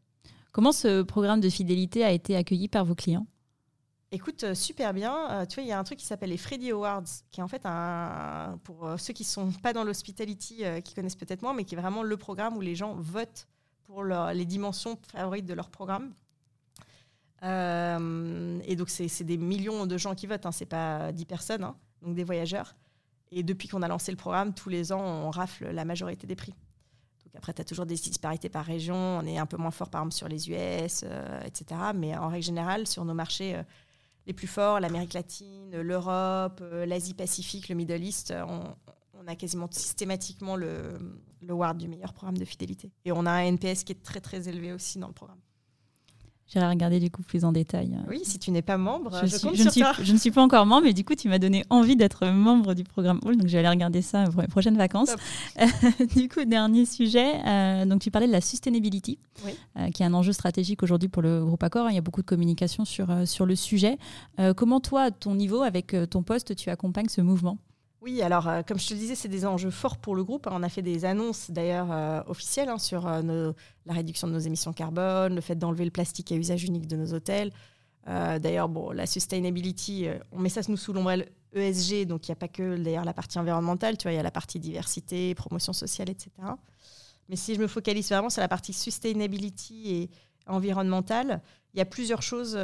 [0.52, 3.26] Comment ce programme de fidélité a été accueilli par vos clients?
[4.12, 5.30] Écoute, euh, super bien.
[5.30, 7.42] Euh, tu vois, il y a un truc qui s'appelle les Freddy Awards, qui est
[7.44, 11.42] en fait un, pour euh, ceux qui ne sont pas dans l'hospitality, qui connaissent peut-être
[11.42, 13.46] moins, mais qui est vraiment le programme où les gens votent
[13.84, 16.12] pour les dimensions favorites de leur programme.
[17.42, 21.76] et donc, c'est des millions de gens qui votent, hein, c'est pas 10 personnes, hein,
[22.02, 22.76] donc des voyageurs.
[23.32, 26.36] Et depuis qu'on a lancé le programme, tous les ans, on rafle la majorité des
[26.36, 26.54] prix
[27.36, 28.96] après, tu as toujours des disparités par région.
[28.96, 31.80] On est un peu moins fort, par exemple, sur les US, euh, etc.
[31.94, 33.62] Mais en règle générale, sur nos marchés euh,
[34.26, 38.74] les plus forts, l'Amérique latine, l'Europe, euh, l'Asie-Pacifique, le Middle East, on,
[39.26, 40.98] a quasiment systématiquement le,
[41.42, 42.90] le du meilleur programme de fidélité.
[43.04, 45.38] Et on a un NPS qui est très, très élevé aussi dans le programme.
[46.52, 47.96] J'irai regarder du coup plus en détail.
[48.08, 50.42] Oui, si tu n'es pas membre, je, suis, je, ne suis, je, ne suis, pas
[50.42, 53.46] encore membre, mais du coup, tu m'as donné envie d'être membre du programme Hall, donc
[53.46, 55.14] je vais aller regarder ça pour les prochaines vacances.
[56.16, 60.14] du coup, dernier sujet, euh, donc tu parlais de la sustainability, euh, qui est un
[60.14, 61.88] enjeu stratégique aujourd'hui pour le groupe Accor.
[61.88, 63.96] Il y a beaucoup de communication sur, euh, sur le sujet.
[64.56, 67.58] comment toi, à ton niveau, avec ton poste, tu accompagnes ce mouvement?
[68.02, 70.48] Oui, alors euh, comme je te disais, c'est des enjeux forts pour le groupe.
[70.50, 73.52] On a fait des annonces d'ailleurs euh, officielles hein, sur euh,
[73.84, 76.96] la réduction de nos émissions carbone, le fait d'enlever le plastique à usage unique de
[76.96, 77.52] nos hôtels.
[78.06, 82.36] d'ailleurs, bon, la sustainability, on met ça nous sous l'ombrelle ESG, donc il n'y a
[82.36, 85.72] pas que d'ailleurs la partie environnementale, tu vois, il y a la partie diversité, promotion
[85.72, 86.30] sociale, etc.
[87.28, 90.10] Mais si je me focalise vraiment sur la partie sustainability et
[90.46, 91.42] environnementale,
[91.74, 92.58] il y a plusieurs choses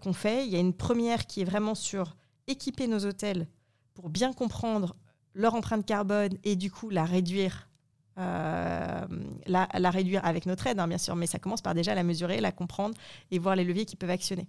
[0.00, 0.46] qu'on fait.
[0.46, 2.16] Il y a une première qui est vraiment sur
[2.46, 3.48] équiper nos hôtels
[4.00, 4.96] pour bien comprendre
[5.34, 7.68] leur empreinte carbone et du coup la réduire,
[8.18, 9.06] euh,
[9.46, 12.40] la, réduire avec notre aide, hein, bien sûr, mais ça commence par déjà la mesurer,
[12.40, 12.94] la comprendre
[13.30, 14.48] et voir les leviers qu'ils peuvent actionner.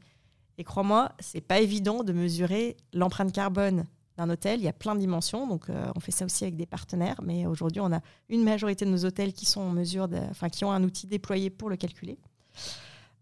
[0.58, 3.86] Et crois-moi, c'est pas évident de mesurer l'empreinte carbone
[4.18, 4.60] d'un hôtel.
[4.60, 7.20] Il y a plein de dimensions, donc euh, on fait ça aussi avec des partenaires.
[7.24, 8.00] Mais aujourd'hui, on a
[8.30, 11.50] une majorité de nos hôtels qui sont en mesure, enfin, qui ont un outil déployé
[11.50, 12.18] pour le calculer.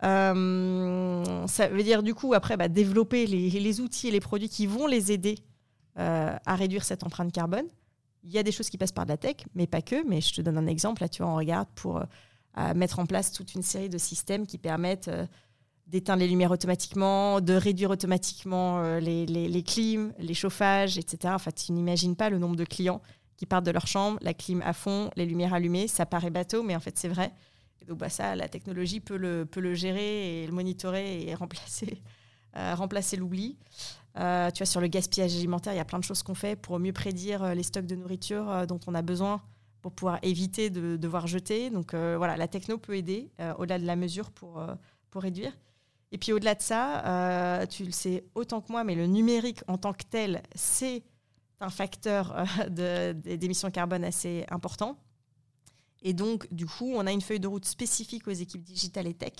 [0.03, 4.65] Euh, ça veut dire du coup après bah, développer les, outils et les produits qui
[4.65, 5.35] vont les aider
[5.99, 7.65] euh, à réduire cette empreinte carbone.
[8.23, 10.07] Il y a des choses qui passent par de la tech, mais pas que.
[10.07, 11.01] Mais je te donne un exemple.
[11.01, 12.03] Là, tu vois, on regarde pour
[12.75, 15.09] mettre en place toute une série de systèmes qui permettent
[15.89, 21.33] d'éteindre les lumières automatiquement, de réduire automatiquement euh, les, les, clims, les chauffages, etc.
[21.35, 23.01] Enfin, tu n'imagines pas le nombre de clients
[23.37, 25.87] qui partent de leur chambre, la clim à fond, les lumières allumées.
[25.87, 27.31] Ça paraît bateau, mais en fait, c'est vrai.
[27.87, 32.03] Donc, bah, ça, la technologie peut le, peut le gérer et le monitorer et remplacer,
[32.55, 33.57] euh, remplacer l'oubli.
[34.17, 36.55] Euh, tu vois, sur le gaspillage alimentaire, il y a plein de choses qu'on fait
[36.55, 39.41] pour mieux prédire les stocks de nourriture dont on a besoin
[39.81, 41.69] pour pouvoir éviter de devoir jeter.
[41.69, 44.61] Donc, voilà, la techno peut aider au-delà de la mesure pour,
[45.09, 45.53] pour réduire.
[46.11, 49.61] Et puis au-delà de ça, euh, tu le sais autant que moi, mais le numérique
[49.67, 51.03] en tant que tel, c'est
[51.59, 52.35] un facteur
[52.69, 54.97] euh, d'émissions carbone assez important.
[56.01, 59.13] Et donc, du coup, on a une feuille de route spécifique aux équipes digitales et
[59.13, 59.33] tech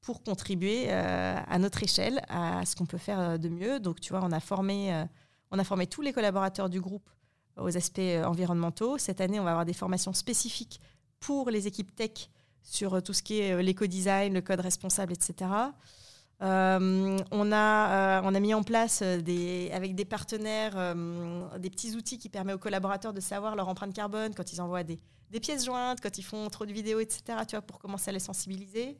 [0.00, 3.80] pour contribuer euh, à notre échelle à ce qu'on peut faire de mieux.
[3.80, 5.04] Donc, tu vois, on a formé,
[5.50, 7.08] on a formé tous les collaborateurs du groupe
[7.56, 8.98] aux aspects environnementaux.
[8.98, 10.80] Cette année, on va avoir des formations spécifiques
[11.18, 12.30] pour les équipes tech
[12.62, 15.48] sur tout ce qui est l'éco-design, le code responsable, etc.
[16.42, 20.94] Euh, on, a, euh, on a mis en place euh, des, avec des partenaires
[21.58, 24.84] des petits outils qui permettent aux collaborateurs de savoir leur empreinte carbone quand ils envoient
[24.84, 24.98] des,
[25.30, 27.22] des pièces jointes, quand ils font trop de vidéos, etc.
[27.46, 28.96] Tu vois, pour commencer à les sensibiliser.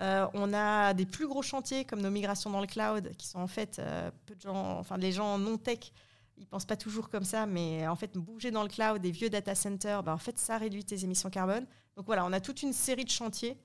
[0.00, 3.46] On a des plus gros chantiers comme nos migrations dans le cloud, qui sont en
[3.46, 3.80] fait
[4.26, 5.92] peu de gens, enfin les gens non tech,
[6.38, 9.28] ils pensent pas toujours comme ça, mais en fait bouger dans le cloud des vieux
[9.28, 11.66] data centers, bah, en fait ça réduit tes émissions carbone.
[11.96, 13.58] Donc voilà, on a toute une série de chantiers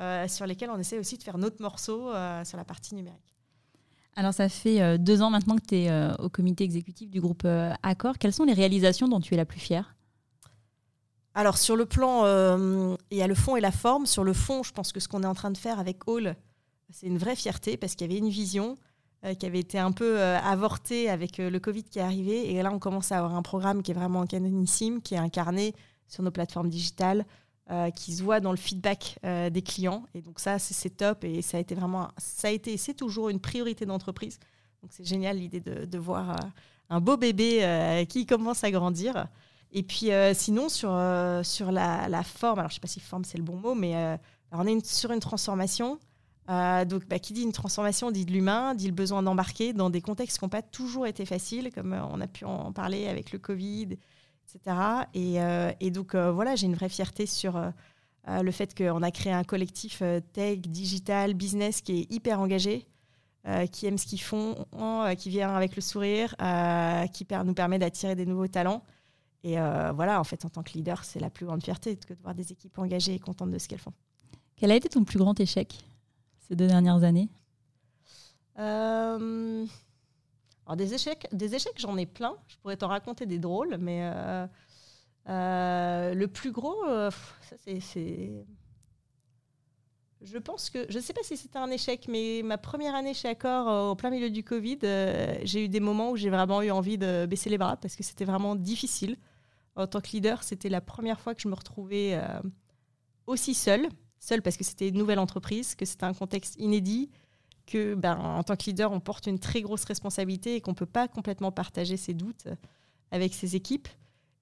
[0.00, 3.36] euh, sur lesquels on essaie aussi de faire notre morceau euh, sur la partie numérique.
[4.16, 7.46] Alors ça fait euh, deux ans maintenant que tu es au comité exécutif du groupe
[7.82, 8.18] Accor.
[8.18, 9.94] Quelles sont les réalisations dont tu es la plus fière?
[11.34, 12.24] Alors sur le plan,
[13.10, 14.06] il y a le fond et la forme.
[14.06, 16.36] Sur le fond, je pense que ce qu'on est en train de faire avec Hall,
[16.90, 18.76] c'est une vraie fierté parce qu'il y avait une vision
[19.38, 22.52] qui avait été un peu avortée avec le Covid qui est arrivé.
[22.52, 25.74] Et là, on commence à avoir un programme qui est vraiment canonissime, qui est incarné
[26.06, 27.24] sur nos plateformes digitales,
[27.70, 30.04] euh, qui se voit dans le feedback euh, des clients.
[30.14, 33.30] Et donc ça, c'est top et ça a été vraiment, ça a été, c'est toujours
[33.30, 34.38] une priorité d'entreprise.
[34.82, 36.48] Donc c'est génial l'idée de, voir euh,
[36.90, 39.28] un beau bébé qui commence à grandir.
[39.74, 40.90] Et puis sinon sur
[41.42, 44.18] sur la, forme, alors je sais pas si forme c'est le bon mot, mais
[44.52, 45.98] on est sur une transformation.
[46.48, 50.00] donc, bah, qui dit une transformation dit de l'humain, dit le besoin d'embarquer dans des
[50.00, 53.38] contextes qui n'ont pas toujours été faciles, comme on a pu en parler avec le
[53.40, 53.98] Covid
[54.54, 54.76] etc.
[55.16, 57.70] Euh, et, donc, euh, voilà, j'ai une vraie fierté sur euh,
[58.42, 60.02] le fait qu'on a créé un collectif
[60.32, 62.86] tech, digital, business qui est hyper engagé,
[63.70, 64.54] qui aime ce qu'ils font,
[65.18, 66.34] qui vient avec le sourire,
[67.12, 68.82] qui nous permet d'attirer des nouveaux talents.
[69.44, 69.56] Et
[69.94, 72.34] voilà, en fait, en tant que leader, c'est la plus grande fierté que de voir
[72.34, 73.92] des équipes engagées et contentes de ce qu'elles font.
[74.56, 75.84] Quel a été ton plus grand échec
[76.48, 77.28] ces deux dernières années?
[80.66, 82.36] Alors des échecs, des échecs, j'en ai plein.
[82.48, 84.46] Je pourrais t'en raconter des drôles, mais euh,
[85.28, 87.10] euh, le plus gros, euh,
[87.42, 88.46] ça c'est,
[90.22, 93.12] Je pense que, je ne sais pas si c'était un échec, mais ma première année
[93.12, 94.78] chez Accor, au plein milieu du Covid,
[95.42, 98.02] j'ai eu des moments où j'ai vraiment eu envie de baisser les bras parce que
[98.02, 99.18] c'était vraiment difficile.
[99.76, 102.20] En tant que leader, c'était la première fois que je me retrouvais
[103.26, 103.88] aussi seule.
[104.20, 107.10] Seule parce que c'était une nouvelle entreprise, que c'était un contexte inédit,
[107.66, 110.76] que, ben, en tant que leader, on porte une très grosse responsabilité et qu'on ne
[110.76, 112.46] peut pas complètement partager ses doutes
[113.10, 113.88] avec ses équipes.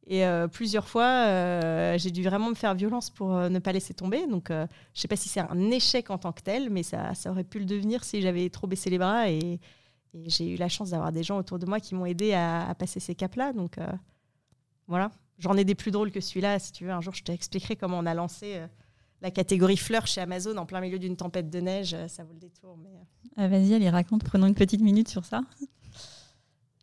[0.06, 3.72] Et euh, plusieurs fois, euh, j'ai dû vraiment me faire violence pour euh, ne pas
[3.72, 4.26] laisser tomber.
[4.26, 7.14] Donc, je ne sais pas si c'est un échec en tant que tel, mais ça,
[7.14, 9.30] ça aurait pu le devenir si j'avais trop baissé les bras.
[9.30, 9.60] Et,
[10.26, 12.74] j'ai eu la chance d'avoir des gens autour de moi qui m'ont aidé à, à,
[12.74, 13.54] passer ces caps-là.
[13.54, 13.78] Donc,
[14.86, 15.10] voilà.
[15.42, 16.58] J'en ai des plus drôles que celui-là.
[16.58, 18.60] Si tu veux, un jour, je t'expliquerai comment on a lancé
[19.22, 22.32] la catégorie fleurs chez Amazon en plein milieu d'une tempête de neige, euh, ça vaut
[22.32, 22.76] le détour.
[22.76, 22.90] Mais...
[22.90, 23.04] Euh.
[23.36, 25.42] Ah, vas-y, allez, raconte, prenons une petite minute sur ça.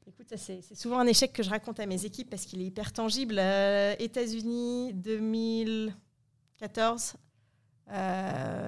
[0.07, 2.93] Écoute, c'est souvent un échec que je raconte à mes équipes parce qu'il est hyper
[2.93, 3.35] tangible.
[3.37, 7.15] Euh, États-Unis, 2014,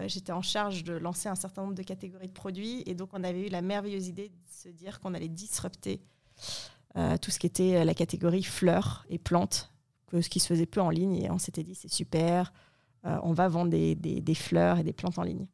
[0.07, 3.23] j'étais en charge de lancer un certain nombre de catégories de produits et donc on
[3.23, 6.01] avait eu la merveilleuse idée de se dire qu'on allait disrupter
[7.21, 9.71] tout ce qui était la catégorie fleurs et plantes,
[10.11, 12.51] que ce qui se faisait peu en ligne et on s'était dit c'est super
[13.05, 15.47] euh, on va vendre des, fleurs et des plantes en ligne.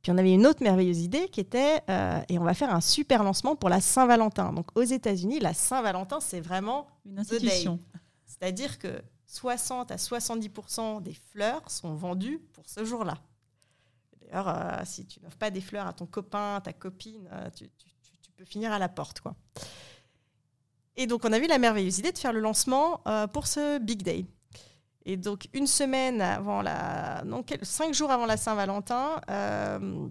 [0.00, 2.80] Puis on avait une autre merveilleuse idée qui était, euh, et on va faire un
[2.80, 4.52] super lancement pour la Saint-Valentin.
[4.54, 7.78] Donc aux États-Unis, la Saint-Valentin, c'est vraiment une institution.
[8.24, 13.18] C'est-à-dire que 60 à 70% des fleurs sont vendues pour ce jour-là.
[14.22, 17.86] D'ailleurs, euh, si tu n'offres pas des fleurs à ton copain, ta copine, tu, tu-
[18.02, 19.20] tu- tu peux finir à la porte.
[19.20, 19.34] Quoi.
[20.96, 23.78] Et donc, on a eu la merveilleuse idée de faire le lancement euh, pour ce
[23.78, 24.24] Big Day.
[25.04, 27.22] Et donc, une semaine avant la.
[27.24, 30.08] Non, cinq jours avant la Saint-Valentin, euh,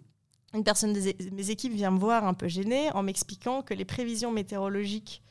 [0.54, 3.84] une personne de mes équipes vient me voir un peu gênée en m'expliquant que les
[3.84, 5.22] prévisions météorologiques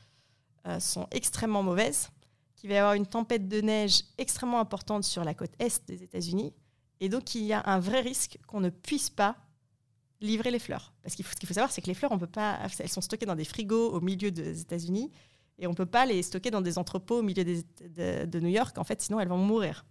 [0.67, 2.09] euh, sont extrêmement mauvaises,
[2.55, 6.03] qu'il va y avoir une tempête de neige extrêmement importante sur la côte est des
[6.03, 6.53] États-Unis.
[6.99, 9.35] Et donc, il y a un vrai risque qu'on ne puisse pas
[10.21, 10.93] livrer les fleurs.
[11.01, 12.89] Parce qu'il faut, ce qu'il faut savoir, c'est que les fleurs, on peut pas, elles
[12.89, 15.11] sont stockées dans des frigos au milieu des États-Unis
[15.57, 18.77] et on ne peut pas les stocker dans des entrepôts au milieu de, New York.
[18.77, 19.85] En fait, sinon, elles vont mourir.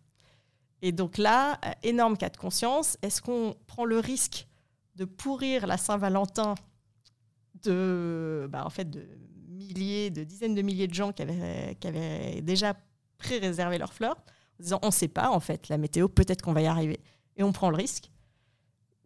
[0.83, 2.99] Et donc là, euh, énorme cas de conscience.
[3.03, 4.47] Est-ce qu'on prend le risque
[4.97, 6.55] de pourrir la Saint-Valentin
[7.63, 9.07] de, bah, en fait, de
[9.49, 12.75] milliers, de dizaines de milliers de gens qui avaient, déjà
[13.17, 14.17] pré-réservé leurs fleurs,
[14.61, 17.01] en disant on ne sait pas, en fait, la météo, peut-être qu'on va y arriver,
[17.37, 18.11] et on prend le risque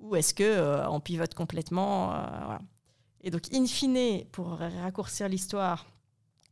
[0.00, 2.58] Ou est-ce que euh, pivote complètement euh.
[3.20, 5.86] Et donc, in fine, pour raccourcir l'histoire,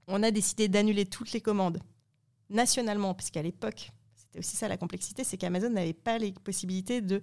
[0.07, 1.79] on a décidé d'annuler toutes les commandes
[2.49, 7.23] nationalement, puisqu'à l'époque, c'était aussi ça la complexité, c'est qu'Amazon n'avait pas les possibilités de,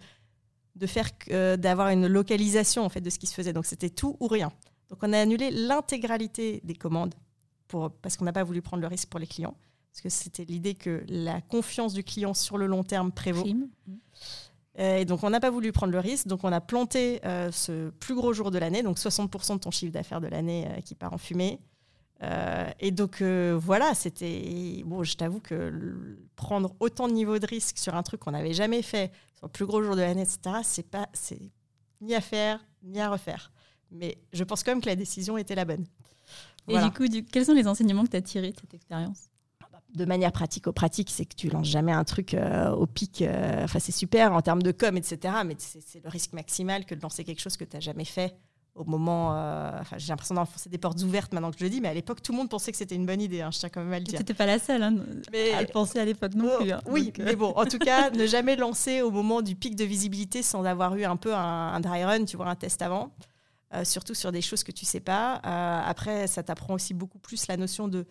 [0.75, 3.53] de faire euh, d'avoir une localisation en fait de ce qui se faisait.
[3.53, 4.51] Donc c'était tout ou rien.
[4.89, 7.15] Donc on a annulé l'intégralité des commandes
[7.67, 9.55] pour, parce qu'on n'a pas voulu prendre le risque pour les clients,
[9.91, 13.43] parce que c'était l'idée que la confiance du client sur le long terme prévaut.
[13.43, 13.69] Prime.
[14.79, 16.27] Euh, Et donc, on n'a pas voulu prendre le risque.
[16.27, 19.71] Donc, on a planté euh, ce plus gros jour de l'année, donc 60% de ton
[19.71, 21.59] chiffre d'affaires de l'année euh, qui part en fumée.
[22.23, 24.81] Euh, et donc, euh, voilà, c'était.
[24.85, 28.31] Bon, je t'avoue que le- prendre autant de niveau de risque sur un truc qu'on
[28.31, 31.09] n'avait jamais fait, sur le plus gros jour de l'année, etc., c'est pas.
[31.13, 31.51] C'est
[32.01, 33.51] ni à faire, ni à refaire.
[33.91, 35.85] Mais je pense quand même que la décision était la bonne.
[36.67, 39.29] Et du coup, du- quels sont les enseignements que tu as tirés de cette expérience?
[39.95, 43.23] De manière pratique au pratique, c'est que tu lances jamais un truc euh, au pic.
[43.63, 45.35] Enfin, c'est super en termes de com, etc.
[45.45, 48.05] Mais c'est c'est le risque maximal que de lancer quelque chose que tu n'as jamais
[48.05, 48.35] fait
[48.75, 49.35] au moment.
[49.35, 51.93] euh, Enfin, j'ai l'impression d'enfoncer des portes ouvertes maintenant que je le dis, mais à
[51.93, 53.41] l'époque, tout le monde pensait que c'était une bonne idée.
[53.41, 54.19] hein, je tiens quand même à le Tu dire.
[54.19, 54.95] n'étais pas la seule hein,
[55.31, 56.71] Mais- à le penser à l'époque non Oh, plus.
[56.71, 56.81] hein.
[56.87, 59.75] oui, Donc, euh, mais bon, en tout cas, ne jamais lancer au moment du pic
[59.75, 61.39] de visibilité sans avoir eu un peu un,
[61.73, 63.11] un dry run, tu vois, un test avant.
[63.73, 65.35] Euh, surtout sur des choses que tu sais pas.
[65.85, 68.05] Après, ça t'apprend aussi beaucoup plus la notion de,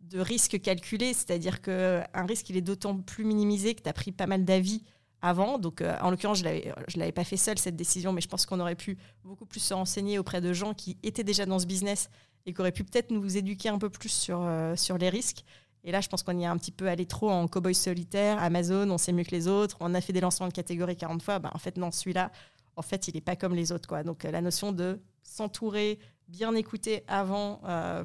[0.00, 4.10] de risque calculé, c'est-à-dire qu'un risque, il est d'autant plus minimisé que tu as pris
[4.10, 4.82] pas mal d'avis
[5.24, 5.58] avant.
[5.58, 8.44] Donc, euh, en l'occurrence, je ne l'avais pas fait seule, cette décision, mais je pense
[8.46, 11.66] qu'on aurait pu beaucoup plus se renseigner auprès de gens qui étaient déjà dans ce
[11.66, 12.10] business
[12.46, 15.44] et qui auraient pu peut-être nous éduquer un peu plus sur, euh, les risques.
[15.82, 18.38] Et là, je pense qu'on y a un petit peu allé trop en cowboy solitaire,
[18.42, 21.22] Amazon, on sait mieux que les autres, on a fait des lancements de catégorie 40
[21.22, 21.38] fois.
[21.38, 22.30] Ben, en fait, non, celui-là,
[22.76, 23.88] en fait, il n'est pas comme les autres.
[23.88, 24.02] Quoi.
[24.02, 25.98] Donc, euh, la notion de s'entourer,
[26.28, 27.60] bien écouter avant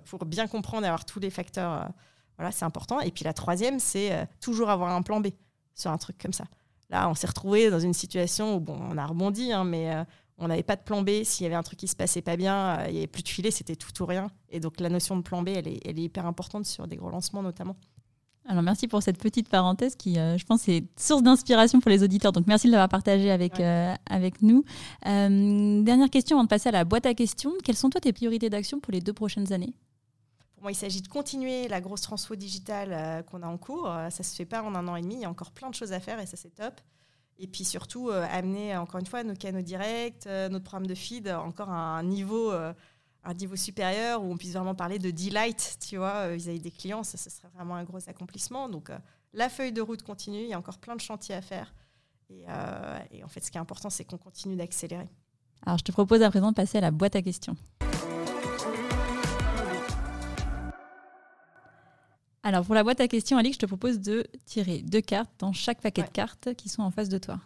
[0.06, 1.90] pour bien comprendre et avoir tous les facteurs,
[2.38, 3.00] voilà, c'est important.
[3.00, 5.28] Et puis la troisième, c'est toujours avoir un plan B
[5.74, 6.44] sur un truc comme ça.
[6.90, 10.04] Là, on s'est retrouvé dans une situation où, bon, on a rebondi, hein, mais euh,
[10.38, 11.24] on n'avait pas de plan B.
[11.24, 13.24] S'il y avait un truc qui se passait pas bien, euh, il n'y avait plus
[13.24, 14.32] de filet, c'était tout ou rien.
[14.50, 16.96] Et donc, la notion de plan B, elle est, elle est hyper importante sur des
[16.96, 17.76] gros lancements notamment.
[18.48, 22.02] Alors merci pour cette petite parenthèse qui, euh, je pense, est source d'inspiration pour les
[22.02, 22.32] auditeurs.
[22.32, 23.66] Donc merci de l'avoir partagé avec, Ouais.
[23.66, 24.64] euh, avec nous.
[25.06, 27.52] Euh, dernière question avant de passer à la boîte à questions.
[27.64, 29.76] Quelles sont toi tes priorités d'action pour les deux prochaines années?
[30.60, 33.90] Pour moi, il s'agit de continuer la grosse transfo digitale euh, qu'on a en cours.
[33.90, 35.16] Euh, ça se fait pas en un an et demi.
[35.16, 36.82] Il y a encore plein de choses à faire et ça, c'est top.
[37.38, 41.30] Et puis surtout, euh, amener encore une fois nos canaux directs, notre programme de feed
[41.30, 45.96] encore à un niveau, un niveau supérieur où on puisse vraiment parler de delight, tu
[45.96, 47.06] vois, vis-à-vis des clients.
[47.06, 48.68] Ça, ce serait vraiment un gros accomplissement.
[48.68, 48.92] Donc,
[49.32, 50.42] la feuille de route continue.
[50.42, 51.74] Il y a encore plein de chantiers à faire.
[52.30, 52.44] Et
[53.24, 55.08] en fait, ce qui est important, c'est qu'on continue d'accélérer.
[55.66, 57.56] Alors je te propose à présent de passer à la boîte à questions.
[62.44, 65.52] Alors pour la boîte à questions, Alix, je te propose de tirer deux cartes dans
[65.54, 66.08] chaque paquet Ouais.
[66.08, 67.40] de cartes qui sont en face de toi.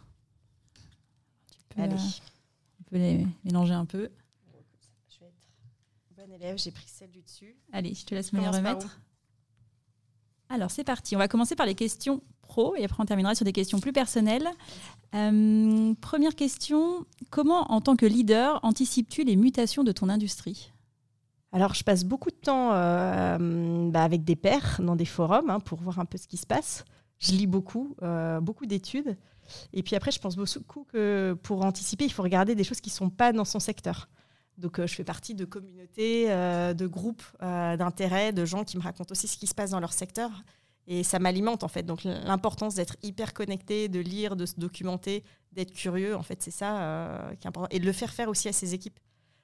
[1.52, 1.94] Tu peux, Allez.
[1.96, 1.98] euh,
[2.80, 4.10] on peut les mélanger un peu.
[5.10, 6.58] Je vais être bonne élève.
[6.60, 7.56] J'ai pris celle du dessus.
[7.72, 9.00] Allez, je te laisse me les Commence par remettre.
[10.50, 11.16] Alors, c'est parti.
[11.16, 13.94] On va commencer par les questions pro et après on terminera sur des questions plus
[13.94, 14.48] personnelles.
[15.16, 20.72] Euh, première question, comment en tant que leader anticipes-tu les mutations de ton industrie?
[21.54, 25.60] Alors, je passe beaucoup de temps euh, bah, avec des pairs dans des forums hein,
[25.60, 26.84] pour voir un peu ce qui se passe.
[27.20, 29.16] Je lis beaucoup, euh, beaucoup d'études.
[29.72, 32.90] Et puis après, je pense beaucoup que pour anticiper, il faut regarder des choses qui
[32.90, 34.10] ne sont pas dans son secteur.
[34.58, 39.12] Donc, euh, je fais partie de communautés, de groupes d'intérêt, de gens qui me racontent
[39.12, 40.32] aussi ce qui se passe dans leur secteur.
[40.88, 41.84] Et ça m'alimente, en fait.
[41.84, 46.52] Donc, l'importance d'être hyper connecté, de lire, de se documenter, d'être curieux, en fait, c'est
[46.52, 47.70] ça qui est important.
[47.70, 49.00] Et de le faire faire aussi à ses équipes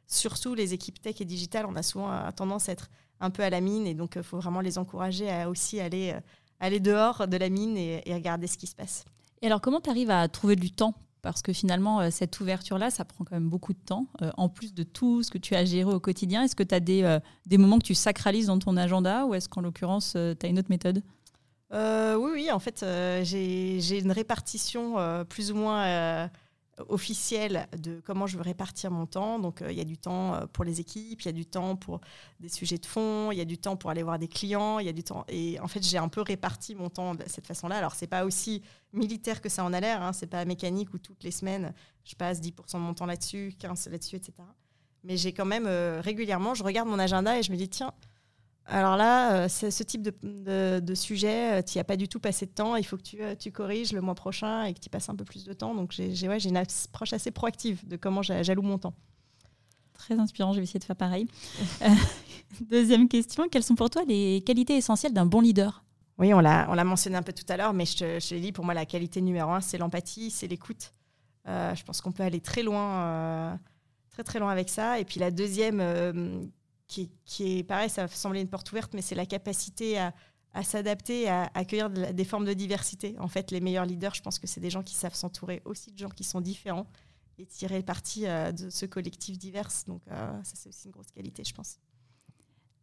[0.09, 2.89] surtout les équipes tech et digitales, on a souvent euh, tendance à être
[3.21, 6.13] un peu à la mine et donc il faut vraiment les encourager à aussi aller,
[6.15, 6.19] euh,
[6.59, 9.05] aller dehors de la mine et, et regarder ce qui se passe.
[9.41, 10.95] Et alors, comment tu arrives à trouver du temps?
[11.21, 14.07] Parce que finalement, cette ouverture-là, ça prend quand même beaucoup de temps.
[14.37, 16.79] en plus de tout ce que tu as géré au quotidien, est-ce que tu as
[16.79, 20.49] des, des moments que tu sacralises dans ton agenda ou est-ce qu'en l'occurrence, tu as
[20.49, 21.03] une autre méthode?
[21.73, 22.85] Oui, oui, en fait,
[23.23, 26.29] j'ai une répartition plus ou moins
[26.87, 29.39] officielle de comment je veux répartir mon temps.
[29.39, 31.45] Donc, euh, il y a du temps euh, pour les équipes, il y a du
[31.45, 31.99] temps pour
[32.39, 34.85] des sujets de fond, il y a du temps pour aller voir des clients, il
[34.85, 35.25] y a du temps.
[35.27, 37.77] Et en fait, j'ai un peu réparti mon temps de cette façon-là.
[37.77, 38.61] Alors, c'est pas aussi
[38.93, 40.01] militaire que ça en a l'air.
[40.01, 40.13] Hein.
[40.13, 41.73] C'est pas mécanique où toutes les semaines,
[42.05, 44.33] je passe 10% de mon temps là-dessus, 15% là-dessus, etc.
[45.03, 47.93] Mais j'ai quand même euh, régulièrement, je regarde mon agenda et je me dis, tiens,
[48.69, 52.19] alors là, euh, c'est ce type de, sujet, euh, tu n'y as pas du tout
[52.19, 52.75] passé de temps.
[52.75, 55.15] Il faut que tu, euh, tu corriges le mois prochain et que tu passes un
[55.15, 55.73] peu plus de temps.
[55.73, 58.93] Donc, j'ai une approche assez proactive de comment j'alloue mon temps.
[59.93, 61.27] Très inspirant, je vais essayer de faire pareil.
[62.61, 65.83] deuxième question, quelles sont pour toi les qualités essentielles d'un bon leader?
[66.19, 68.51] Oui, on l'a mentionné un peu tout à l'heure, mais je te, je l'ai dit,
[68.51, 70.93] pour moi, la qualité numéro un, c'est l'empathie, c'est l'écoute.
[71.45, 73.59] je pense qu'on peut aller très loin,
[74.11, 74.99] très très loin avec ça.
[74.99, 76.51] Et puis la deuxième
[76.89, 81.29] qui, est pareil, ça va sembler une porte ouverte, mais c'est la capacité à, s'adapter,
[81.29, 83.15] à, accueillir des formes de diversité.
[83.19, 85.91] En fait, les meilleurs leaders, je pense que c'est des gens qui savent s'entourer aussi
[85.91, 86.87] de gens qui sont différents
[87.37, 89.69] et tirer parti euh, de ce collectif divers.
[89.87, 91.77] Donc euh, ça, c'est aussi une grosse qualité, je pense.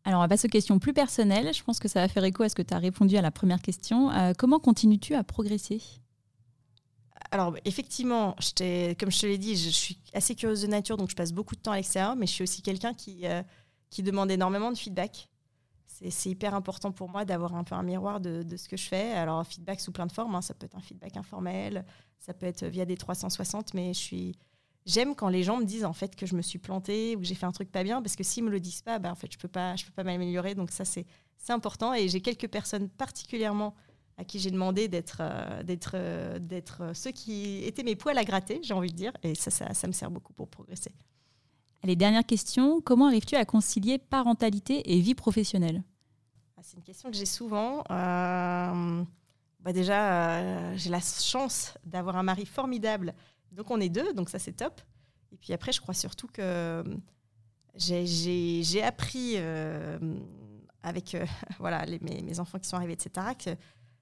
[0.05, 1.53] Alors, on va passer aux questions plus personnelles.
[1.53, 3.33] Je pense que ça va faire écho à ce que tu as répondu à la
[3.33, 4.11] première question.
[4.13, 5.83] Euh, comment continues-tu à progresser?
[7.33, 11.17] Alors effectivement, comme je te l'ai dit, je suis assez curieuse de nature, donc je
[11.17, 13.25] passe beaucoup de temps à l'extérieur, mais je suis aussi quelqu'un qui,
[13.91, 15.29] qui demande énormément de feedback.
[15.87, 19.13] C'est hyper important pour moi d'avoir un peu un miroir de, ce que je fais.
[19.13, 20.43] Alors, feedback sous plein de formes, hein.
[20.43, 21.87] ça peut être un feedback informel,
[22.19, 24.39] ça peut être via des 360, mais je suis.
[24.85, 27.27] J'aime quand les gens me disent en fait que je me suis plantée ou que
[27.27, 29.15] j'ai fait un truc pas bien, parce que s'ils me le disent pas, bah, en
[29.15, 30.55] fait, je peux pas, je peux pas m'améliorer.
[30.55, 31.07] Donc ça, c'est
[31.49, 31.95] important.
[31.95, 33.75] Et j'ai quelques personnes particulièrement
[34.19, 38.25] à qui j'ai demandé d'être euh, d'être euh, d'être ceux qui étaient mes poils à
[38.25, 39.13] gratter, j'ai envie de dire.
[39.23, 40.93] Et ça, ça me sert beaucoup pour progresser.
[41.87, 42.81] Allez, dernière question.
[42.81, 45.85] Comment arrives-tu à concilier parentalité et vie professionnelle?
[46.57, 47.85] Ah, C'est une question que j'ai souvent.
[47.93, 49.05] Euh,
[49.61, 53.15] bah déjà, euh, j'ai la chance d'avoir un mari formidable.
[53.53, 54.81] Donc on est deux, donc ça c'est top.
[55.31, 56.83] Et puis après, je crois surtout que
[57.77, 59.97] j'ai appris euh,
[60.83, 61.17] avec
[61.61, 63.51] voilà, mes, enfants qui sont arrivés, etc., que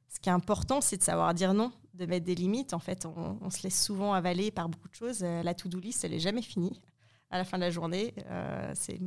[0.09, 2.72] ce qui est important, c'est de savoir dire non, de mettre des limites.
[2.72, 5.20] En fait, on, on se laisse souvent avaler par beaucoup de choses.
[5.20, 6.80] La to-do list, elle n'est jamais finie
[7.35, 8.14] à la fin de la journée.
[8.30, 9.01] Euh, c'est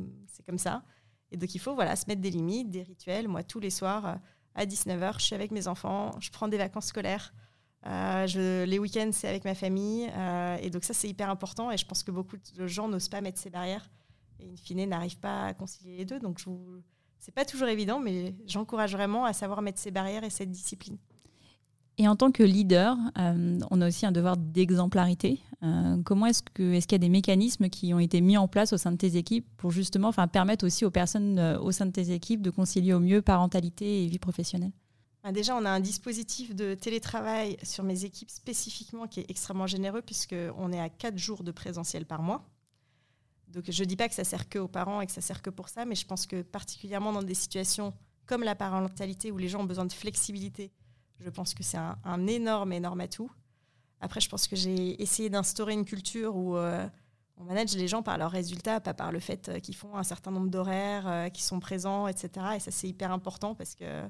[0.46, 0.82] comme ça.
[1.30, 3.26] Et donc, il faut voilà, se mettre des limites, des rituels.
[3.26, 4.14] Moi, tous les soirs, euh,
[4.54, 7.32] à 19h, je suis avec mes enfants, je prends des vacances scolaires.
[7.86, 10.10] Euh, les week-ends, c'est avec ma famille.
[10.60, 11.70] et donc, ça, c'est hyper important.
[11.70, 13.90] Et je pense que beaucoup de gens n'osent pas mettre ces barrières.
[14.40, 16.20] Et in fine, n'arrivent pas à concilier les deux.
[16.20, 16.82] Donc, je vous...
[17.18, 20.98] c'est pas toujours évident, mais j'encourage vraiment à savoir mettre ces barrières et cette discipline.
[22.00, 25.40] Et en tant que leader, euh, on a aussi un devoir d'exemplarité.
[25.64, 28.76] Euh, comment est-ce qu'il y a des mécanismes qui ont été mis en place au
[28.76, 31.90] sein de tes équipes pour justement, enfin, permettre aussi aux personnes euh, au sein de
[31.90, 34.70] tes équipes de concilier au mieux parentalité et vie professionnelle?
[35.24, 39.66] Bah, Déjà, on a un dispositif de télétravail sur mes équipes spécifiquement qui est extrêmement
[39.66, 42.48] généreux puisqu'on est à quatre jours de présentiel par mois.
[43.48, 45.42] Donc je ne dis pas que ça sert que aux parents et que ça sert
[45.42, 47.92] que pour ça, mais je pense que particulièrement dans des situations
[48.26, 50.70] comme la parentalité où les gens ont besoin de flexibilité,
[51.20, 53.30] je pense que c'est un, énorme, énorme atout.
[54.00, 56.86] Après, je pense que j'ai essayé d'instaurer une culture où euh,
[57.36, 60.04] on manage les gens par leurs résultats, pas par le fait euh, qu'ils font un
[60.04, 62.46] certain nombre d'horaires, euh, qu'ils sont présents, etc.
[62.56, 64.08] Et ça, c'est hyper important parce que,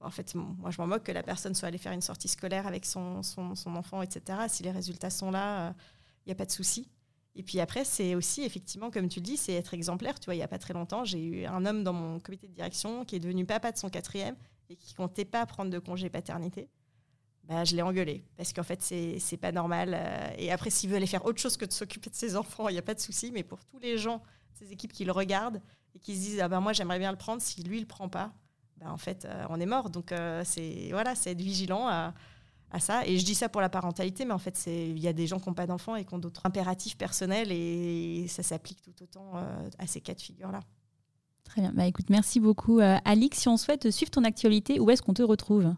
[0.00, 2.66] en fait, moi, je m'en moque que la personne soit allée faire une sortie scolaire
[2.66, 4.38] avec son, son, son enfant, etc.
[4.48, 5.74] Si les résultats sont là,
[6.24, 6.88] il n'y a pas de souci.
[7.34, 10.18] Et puis après, c'est aussi, effectivement, comme tu le dis, c'est être exemplaire.
[10.18, 12.48] Tu vois, il n'y a pas très longtemps, j'ai eu un homme dans mon comité
[12.48, 14.36] de direction qui est devenu papa de son quatrième
[14.68, 16.68] et qui comptait pas prendre de congé paternité,
[17.48, 19.94] bah, je l'ai engueulé parce qu'en fait, c'est pas normal.
[19.94, 22.68] Euh, et après, s'il veut aller faire autre chose que de s'occuper de ses enfants,
[22.68, 23.32] il n'y a pas de souci.
[23.32, 25.62] Mais pour tous les gens, ces équipes qui le regardent
[25.94, 28.10] et qui se disent ah ben moi j'aimerais bien le prendre, si lui le prend
[28.10, 28.32] pas,
[28.76, 29.88] bah, en fait euh, on est mort.
[29.88, 32.12] Donc euh, c'est voilà, être vigilant à,
[32.70, 33.06] à, ça.
[33.06, 35.40] Et je dis ça pour la parentalité, mais en fait il y a des gens
[35.40, 39.32] qui n'ont pas d'enfants et qui ont d'autres impératifs personnels et ça s'applique tout autant
[39.78, 40.60] à ces cas de figure là.
[41.48, 41.72] Très bien.
[41.72, 43.38] Bah, écoute, merci beaucoup, euh, Alix.
[43.38, 45.74] Si on souhaite suivre ton actualité, où est-ce qu'on te retrouve?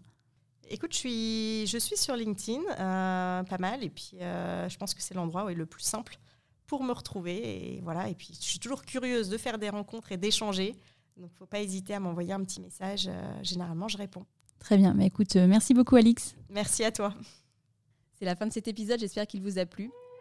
[0.69, 4.95] Écoute, je suis, je suis sur LinkedIn, euh, pas mal, et puis euh, je pense
[4.95, 6.19] que c'est l'endroit où est le plus simple
[6.67, 7.77] pour me retrouver.
[7.77, 8.09] Et voilà.
[8.09, 10.73] Et puis, je suis toujours curieuse de faire des rencontres et d'échanger.
[11.17, 13.09] Donc, il ne faut pas hésiter à m'envoyer un petit message.
[13.43, 14.27] généralement, je réponds.
[14.59, 14.95] Très bien.
[14.95, 16.35] Bah, écoute, merci beaucoup, Alix.
[16.49, 17.15] Merci à toi.
[18.19, 18.99] C'est la fin de cet épisode.
[18.99, 19.91] J'espère qu'il vous a plu.